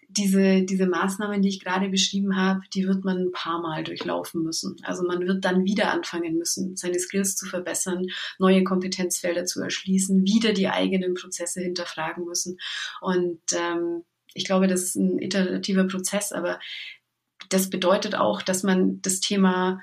Diese, 0.10 0.64
diese 0.64 0.86
Maßnahmen, 0.86 1.42
die 1.42 1.50
ich 1.50 1.64
gerade 1.64 1.90
beschrieben 1.90 2.36
habe, 2.36 2.62
die 2.74 2.86
wird 2.88 3.06
man 3.06 3.18
ein 3.18 3.32
paar 3.32 3.62
Mal 3.62 3.84
durchlaufen 3.84 4.44
müssen. 4.44 4.76
Also 4.84 5.04
man 5.04 5.26
wird 5.26 5.46
dann 5.46 5.66
wieder 5.66 5.92
anfangen 5.92 6.38
müssen, 6.38 6.76
seine 6.76 7.00
Skills 7.00 7.38
zu 7.38 7.46
verbessern, 7.46 8.06
neue 8.38 8.64
Kompetenzfelder 8.64 9.46
zu 9.46 9.62
erschließen, 9.62 10.26
wieder 10.26 10.52
die 10.54 10.68
eigenen 10.68 11.16
Prozesse 11.16 11.62
hinterfragen 11.62 12.26
müssen. 12.26 12.58
Und 13.02 13.40
ähm, 13.54 14.04
ich 14.34 14.44
glaube, 14.44 14.68
das 14.68 14.84
ist 14.84 14.96
ein 14.96 15.20
iterativer 15.20 15.86
Prozess, 15.86 16.34
aber 16.34 16.60
das 17.56 17.70
bedeutet 17.70 18.16
auch, 18.16 18.42
dass 18.42 18.64
man 18.64 19.02
das 19.02 19.22
Thema 19.22 19.80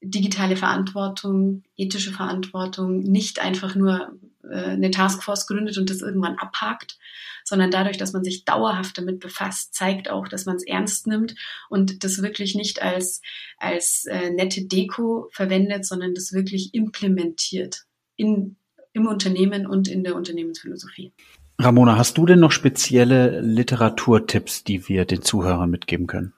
digitale 0.00 0.56
Verantwortung, 0.56 1.64
ethische 1.76 2.12
Verantwortung 2.12 3.00
nicht 3.00 3.40
einfach 3.40 3.74
nur 3.74 4.18
äh, 4.42 4.70
eine 4.70 4.90
Taskforce 4.90 5.46
gründet 5.46 5.76
und 5.76 5.90
das 5.90 6.00
irgendwann 6.00 6.38
abhakt, 6.38 6.98
sondern 7.44 7.70
dadurch, 7.70 7.98
dass 7.98 8.14
man 8.14 8.24
sich 8.24 8.46
dauerhaft 8.46 8.96
damit 8.96 9.20
befasst, 9.20 9.74
zeigt 9.74 10.08
auch, 10.08 10.28
dass 10.28 10.46
man 10.46 10.56
es 10.56 10.66
ernst 10.66 11.06
nimmt 11.06 11.34
und 11.68 12.04
das 12.04 12.22
wirklich 12.22 12.54
nicht 12.54 12.80
als, 12.80 13.20
als 13.58 14.06
äh, 14.06 14.30
nette 14.30 14.64
Deko 14.64 15.28
verwendet, 15.30 15.84
sondern 15.84 16.14
das 16.14 16.32
wirklich 16.32 16.72
implementiert 16.72 17.84
in, 18.16 18.56
im 18.94 19.06
Unternehmen 19.06 19.66
und 19.66 19.88
in 19.88 20.04
der 20.04 20.16
Unternehmensphilosophie. 20.16 21.12
Ramona, 21.58 21.98
hast 21.98 22.16
du 22.16 22.24
denn 22.24 22.40
noch 22.40 22.52
spezielle 22.52 23.42
Literaturtipps, 23.42 24.64
die 24.64 24.88
wir 24.88 25.04
den 25.04 25.20
Zuhörern 25.20 25.68
mitgeben 25.68 26.06
können? 26.06 26.32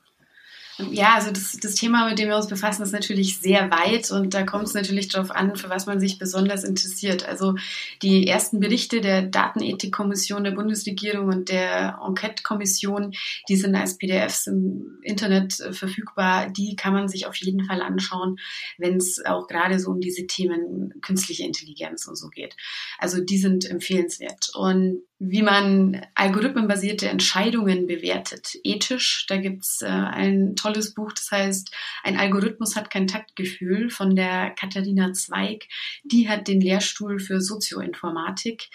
Ja, 0.79 1.15
also 1.17 1.31
das, 1.31 1.59
das 1.61 1.75
Thema, 1.75 2.09
mit 2.09 2.19
dem 2.19 2.29
wir 2.29 2.37
uns 2.37 2.47
befassen, 2.47 2.83
ist 2.83 2.93
natürlich 2.93 3.39
sehr 3.39 3.71
weit 3.71 4.11
und 4.11 4.33
da 4.33 4.43
kommt 4.43 4.65
es 4.65 4.75
natürlich 4.75 5.09
darauf 5.09 5.31
an, 5.31 5.55
für 5.55 5.69
was 5.69 5.85
man 5.87 6.01
sich 6.01 6.19
besonders 6.19 6.65
interessiert. 6.65 7.29
Also 7.29 7.57
die 8.01 8.27
ersten 8.27 8.59
Berichte 8.59 9.03
der 9.03 9.23
Datenethikkommission 9.23 10.45
der 10.45 10.53
Bundesregierung 10.53 11.29
und 11.29 11.51
der 11.51 11.99
Enquete-Kommission, 12.07 13.13
die 13.49 13.57
sind 13.57 13.75
als 13.75 13.99
PDFs 13.99 14.47
im 14.47 14.99
Internet 15.03 15.61
äh, 15.61 15.73
verfügbar, 15.75 16.49
die 16.49 16.75
kann 16.75 16.95
man 16.95 17.09
sich 17.09 17.27
auf 17.27 17.37
jeden 17.37 17.65
Fall 17.67 17.83
anschauen, 17.83 18.39
wenn 18.79 18.97
es 18.97 19.23
auch 19.25 19.49
gerade 19.49 19.79
so 19.79 19.91
um 19.91 20.01
diese 20.01 20.27
Themen 20.27 20.95
künstliche 21.03 21.45
Intelligenz 21.45 22.07
und 22.07 22.17
so 22.17 22.29
geht. 22.29 22.57
Also 22.99 23.23
die 23.23 23.39
sind 23.39 23.69
empfehlenswert. 23.69 24.51
Und 24.55 25.03
wie 25.25 25.43
man 25.43 26.05
algorithmenbasierte 26.17 27.09
Entscheidungen 27.09 27.87
bewertet, 27.87 28.57
ethisch. 28.65 29.25
Da 29.29 29.37
gibt's 29.37 29.81
äh, 29.81 29.87
ein 29.87 30.57
tolles 30.57 30.95
Buch, 30.95 31.13
das 31.13 31.31
heißt 31.31 31.73
Ein 32.03 32.19
Algorithmus 32.19 32.75
hat 32.75 32.91
kein 32.91 33.07
Taktgefühl 33.07 33.89
von 33.89 34.17
der 34.17 34.51
Katharina 34.51 35.13
Zweig. 35.13 35.69
Die 36.03 36.29
hat 36.29 36.49
den 36.49 36.61
Lehrstuhl 36.61 37.21
für 37.21 37.41
Sozioinformatik 37.41 38.69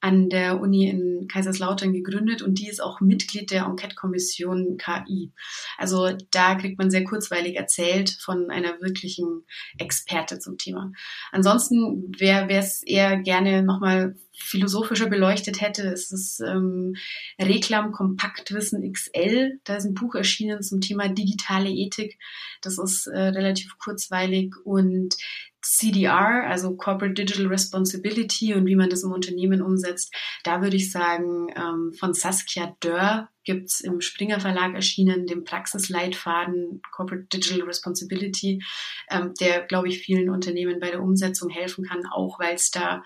an 0.00 0.28
der 0.28 0.60
Uni 0.60 0.88
in 0.88 1.28
Kaiserslautern 1.28 1.94
gegründet 1.94 2.42
und 2.42 2.58
die 2.58 2.68
ist 2.68 2.82
auch 2.82 3.00
Mitglied 3.00 3.50
der 3.50 3.64
Enquete-Kommission 3.64 4.76
KI. 4.76 5.32
Also 5.78 6.10
da 6.30 6.56
kriegt 6.56 6.76
man 6.76 6.90
sehr 6.90 7.04
kurzweilig 7.04 7.56
erzählt 7.56 8.10
von 8.20 8.50
einer 8.50 8.80
wirklichen 8.82 9.46
Experte 9.78 10.40
zum 10.40 10.58
Thema. 10.58 10.92
Ansonsten, 11.32 12.12
wer 12.18 12.50
es 12.50 12.82
eher 12.82 13.16
gerne 13.16 13.62
nochmal 13.62 14.16
philosophischer 14.36 15.08
beleuchtet 15.08 15.60
hätte, 15.60 15.82
ist 15.82 16.12
das 16.12 16.40
ähm, 16.40 16.96
Reklam 17.40 17.92
Kompaktwissen 17.92 18.90
XL. 18.92 19.60
Da 19.64 19.76
ist 19.76 19.84
ein 19.84 19.94
Buch 19.94 20.14
erschienen 20.14 20.62
zum 20.62 20.80
Thema 20.80 21.08
digitale 21.08 21.70
Ethik. 21.70 22.18
Das 22.62 22.78
ist 22.78 23.06
äh, 23.06 23.18
relativ 23.18 23.78
kurzweilig 23.78 24.54
und 24.64 25.16
CDR, 25.62 26.46
also 26.46 26.76
Corporate 26.76 27.14
Digital 27.14 27.46
Responsibility 27.46 28.54
und 28.54 28.66
wie 28.66 28.76
man 28.76 28.90
das 28.90 29.02
im 29.02 29.12
Unternehmen 29.12 29.62
umsetzt, 29.62 30.14
da 30.42 30.60
würde 30.60 30.76
ich 30.76 30.90
sagen, 30.92 31.48
ähm, 31.56 31.92
von 31.98 32.12
Saskia 32.12 32.76
Dörr 32.80 33.30
gibt's 33.44 33.80
im 33.80 34.00
Springer 34.00 34.40
Verlag 34.40 34.74
erschienen, 34.74 35.26
den 35.26 35.44
Praxisleitfaden 35.44 36.82
Corporate 36.92 37.26
Digital 37.32 37.62
Responsibility, 37.62 38.62
ähm, 39.10 39.32
der, 39.40 39.62
glaube 39.62 39.88
ich, 39.88 40.00
vielen 40.00 40.30
Unternehmen 40.30 40.80
bei 40.80 40.90
der 40.90 41.02
Umsetzung 41.02 41.50
helfen 41.50 41.84
kann, 41.84 42.06
auch 42.06 42.38
weil 42.38 42.54
es 42.54 42.70
da 42.70 43.02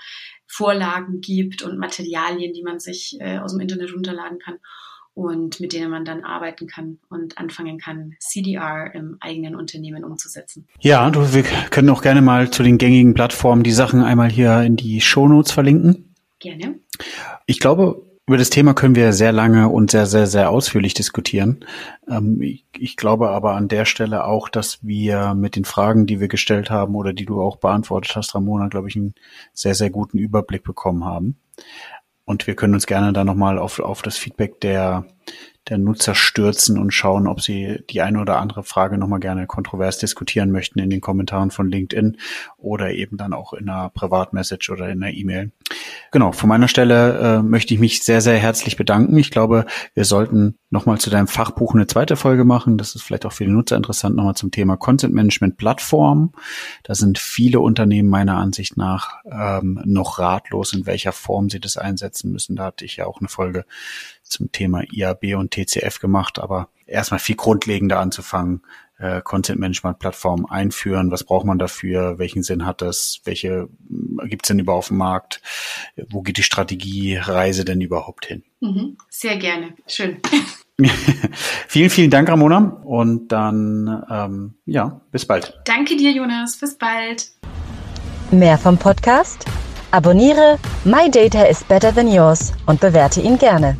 Vorlagen 0.46 1.20
gibt 1.20 1.62
und 1.62 1.78
Materialien, 1.78 2.52
die 2.54 2.62
man 2.62 2.80
sich 2.80 3.16
äh, 3.20 3.38
aus 3.38 3.52
dem 3.52 3.60
Internet 3.60 3.92
runterladen 3.92 4.38
kann 4.38 4.58
und 5.18 5.58
mit 5.58 5.72
denen 5.72 5.90
man 5.90 6.04
dann 6.04 6.22
arbeiten 6.22 6.68
kann 6.68 7.00
und 7.10 7.38
anfangen 7.38 7.78
kann, 7.78 8.14
CDR 8.20 8.94
im 8.94 9.16
eigenen 9.18 9.56
Unternehmen 9.56 10.04
umzusetzen. 10.04 10.68
Ja, 10.78 11.10
du, 11.10 11.34
wir 11.34 11.42
können 11.42 11.90
auch 11.90 12.02
gerne 12.02 12.22
mal 12.22 12.50
zu 12.52 12.62
den 12.62 12.78
gängigen 12.78 13.14
Plattformen 13.14 13.64
die 13.64 13.72
Sachen 13.72 14.00
einmal 14.00 14.30
hier 14.30 14.62
in 14.62 14.76
die 14.76 15.00
Shownotes 15.00 15.50
verlinken. 15.50 16.14
Gerne. 16.38 16.78
Ich 17.46 17.58
glaube, 17.58 18.07
über 18.28 18.36
das 18.36 18.50
Thema 18.50 18.74
können 18.74 18.94
wir 18.94 19.14
sehr 19.14 19.32
lange 19.32 19.70
und 19.70 19.90
sehr, 19.90 20.04
sehr, 20.04 20.26
sehr 20.26 20.50
ausführlich 20.50 20.92
diskutieren. 20.92 21.64
Ähm, 22.06 22.42
ich, 22.42 22.96
glaube 22.98 23.30
aber 23.30 23.54
an 23.54 23.68
der 23.68 23.86
Stelle 23.86 24.24
auch, 24.24 24.50
dass 24.50 24.84
wir 24.86 25.34
mit 25.34 25.56
den 25.56 25.64
Fragen, 25.64 26.06
die 26.06 26.20
wir 26.20 26.28
gestellt 26.28 26.68
haben 26.68 26.94
oder 26.94 27.14
die 27.14 27.24
du 27.24 27.40
auch 27.40 27.56
beantwortet 27.56 28.14
hast, 28.16 28.34
Ramona, 28.34 28.68
glaube 28.68 28.88
ich, 28.88 28.96
einen 28.96 29.14
sehr, 29.54 29.74
sehr 29.74 29.88
guten 29.88 30.18
Überblick 30.18 30.62
bekommen 30.62 31.06
haben. 31.06 31.38
Und 32.26 32.46
wir 32.46 32.54
können 32.54 32.74
uns 32.74 32.86
gerne 32.86 33.14
da 33.14 33.24
nochmal 33.24 33.58
auf, 33.58 33.80
auf 33.80 34.02
das 34.02 34.18
Feedback 34.18 34.60
der, 34.60 35.06
der 35.68 35.78
Nutzer 35.78 36.14
stürzen 36.14 36.78
und 36.78 36.92
schauen, 36.92 37.26
ob 37.26 37.40
sie 37.40 37.84
die 37.90 38.00
eine 38.00 38.20
oder 38.20 38.38
andere 38.38 38.62
Frage 38.62 38.96
nochmal 38.98 39.20
gerne 39.20 39.46
kontrovers 39.46 39.98
diskutieren 39.98 40.50
möchten 40.50 40.78
in 40.78 40.90
den 40.90 41.00
Kommentaren 41.00 41.50
von 41.50 41.70
LinkedIn 41.70 42.16
oder 42.56 42.90
eben 42.92 43.16
dann 43.16 43.32
auch 43.32 43.52
in 43.52 43.68
einer 43.68 43.90
Privatmessage 43.90 44.70
oder 44.70 44.88
in 44.88 45.02
einer 45.02 45.12
E-Mail. 45.12 45.52
Genau, 46.10 46.32
von 46.32 46.48
meiner 46.48 46.68
Stelle 46.68 47.18
äh, 47.18 47.42
möchte 47.42 47.74
ich 47.74 47.80
mich 47.80 48.02
sehr, 48.02 48.20
sehr 48.20 48.38
herzlich 48.38 48.76
bedanken. 48.76 49.16
Ich 49.18 49.30
glaube, 49.30 49.66
wir 49.94 50.04
sollten 50.04 50.58
nochmal 50.70 50.98
zu 50.98 51.10
deinem 51.10 51.28
Fachbuch 51.28 51.74
eine 51.74 51.86
zweite 51.86 52.16
Folge 52.16 52.44
machen. 52.44 52.78
Das 52.78 52.94
ist 52.94 53.02
vielleicht 53.02 53.26
auch 53.26 53.32
für 53.32 53.44
die 53.44 53.50
Nutzer 53.50 53.76
interessant, 53.76 54.16
nochmal 54.16 54.34
zum 54.34 54.50
Thema 54.50 54.76
Content 54.76 55.14
Management 55.14 55.56
Plattform. 55.56 56.32
Da 56.82 56.94
sind 56.94 57.18
viele 57.18 57.60
Unternehmen 57.60 58.08
meiner 58.08 58.36
Ansicht 58.36 58.76
nach 58.76 59.18
ähm, 59.30 59.80
noch 59.84 60.18
ratlos, 60.18 60.72
in 60.72 60.86
welcher 60.86 61.12
Form 61.12 61.50
sie 61.50 61.60
das 61.60 61.76
einsetzen 61.76 62.32
müssen. 62.32 62.56
Da 62.56 62.64
hatte 62.64 62.84
ich 62.84 62.96
ja 62.96 63.06
auch 63.06 63.20
eine 63.20 63.28
Folge 63.28 63.64
zum 64.28 64.52
Thema 64.52 64.82
IAB 64.90 65.36
und 65.36 65.50
TCF 65.52 66.00
gemacht, 66.00 66.38
aber 66.38 66.68
erstmal 66.86 67.20
viel 67.20 67.36
grundlegender 67.36 67.98
anzufangen, 67.98 68.62
äh, 68.98 69.20
Content 69.22 69.60
Management 69.60 69.98
Plattform 69.98 70.46
einführen? 70.46 71.10
Was 71.10 71.24
braucht 71.24 71.46
man 71.46 71.58
dafür? 71.58 72.18
Welchen 72.18 72.42
Sinn 72.42 72.66
hat 72.66 72.82
das? 72.82 73.20
Welche 73.24 73.68
äh, 74.22 74.28
gibt's 74.28 74.48
denn 74.48 74.58
überhaupt 74.58 74.84
auf 74.84 74.88
dem 74.88 74.98
Markt? 74.98 75.40
Wo 76.08 76.22
geht 76.22 76.36
die 76.36 76.42
Strategiereise 76.42 77.64
denn 77.64 77.80
überhaupt 77.80 78.26
hin? 78.26 78.42
Mhm. 78.60 78.96
Sehr 79.08 79.36
gerne. 79.36 79.74
Schön. 79.86 80.18
vielen, 81.68 81.90
vielen 81.90 82.10
Dank, 82.10 82.28
Ramona. 82.28 82.80
Und 82.84 83.28
dann, 83.28 84.04
ähm, 84.10 84.54
ja, 84.66 85.00
bis 85.10 85.26
bald. 85.26 85.60
Danke 85.64 85.96
dir, 85.96 86.12
Jonas. 86.12 86.56
Bis 86.56 86.76
bald. 86.76 87.30
Mehr 88.30 88.58
vom 88.58 88.76
Podcast? 88.76 89.44
Abonniere 89.90 90.58
My 90.84 91.10
Data 91.10 91.44
is 91.44 91.64
Better 91.64 91.94
Than 91.94 92.12
Yours 92.12 92.52
und 92.66 92.80
bewerte 92.80 93.22
ihn 93.22 93.38
gerne. 93.38 93.76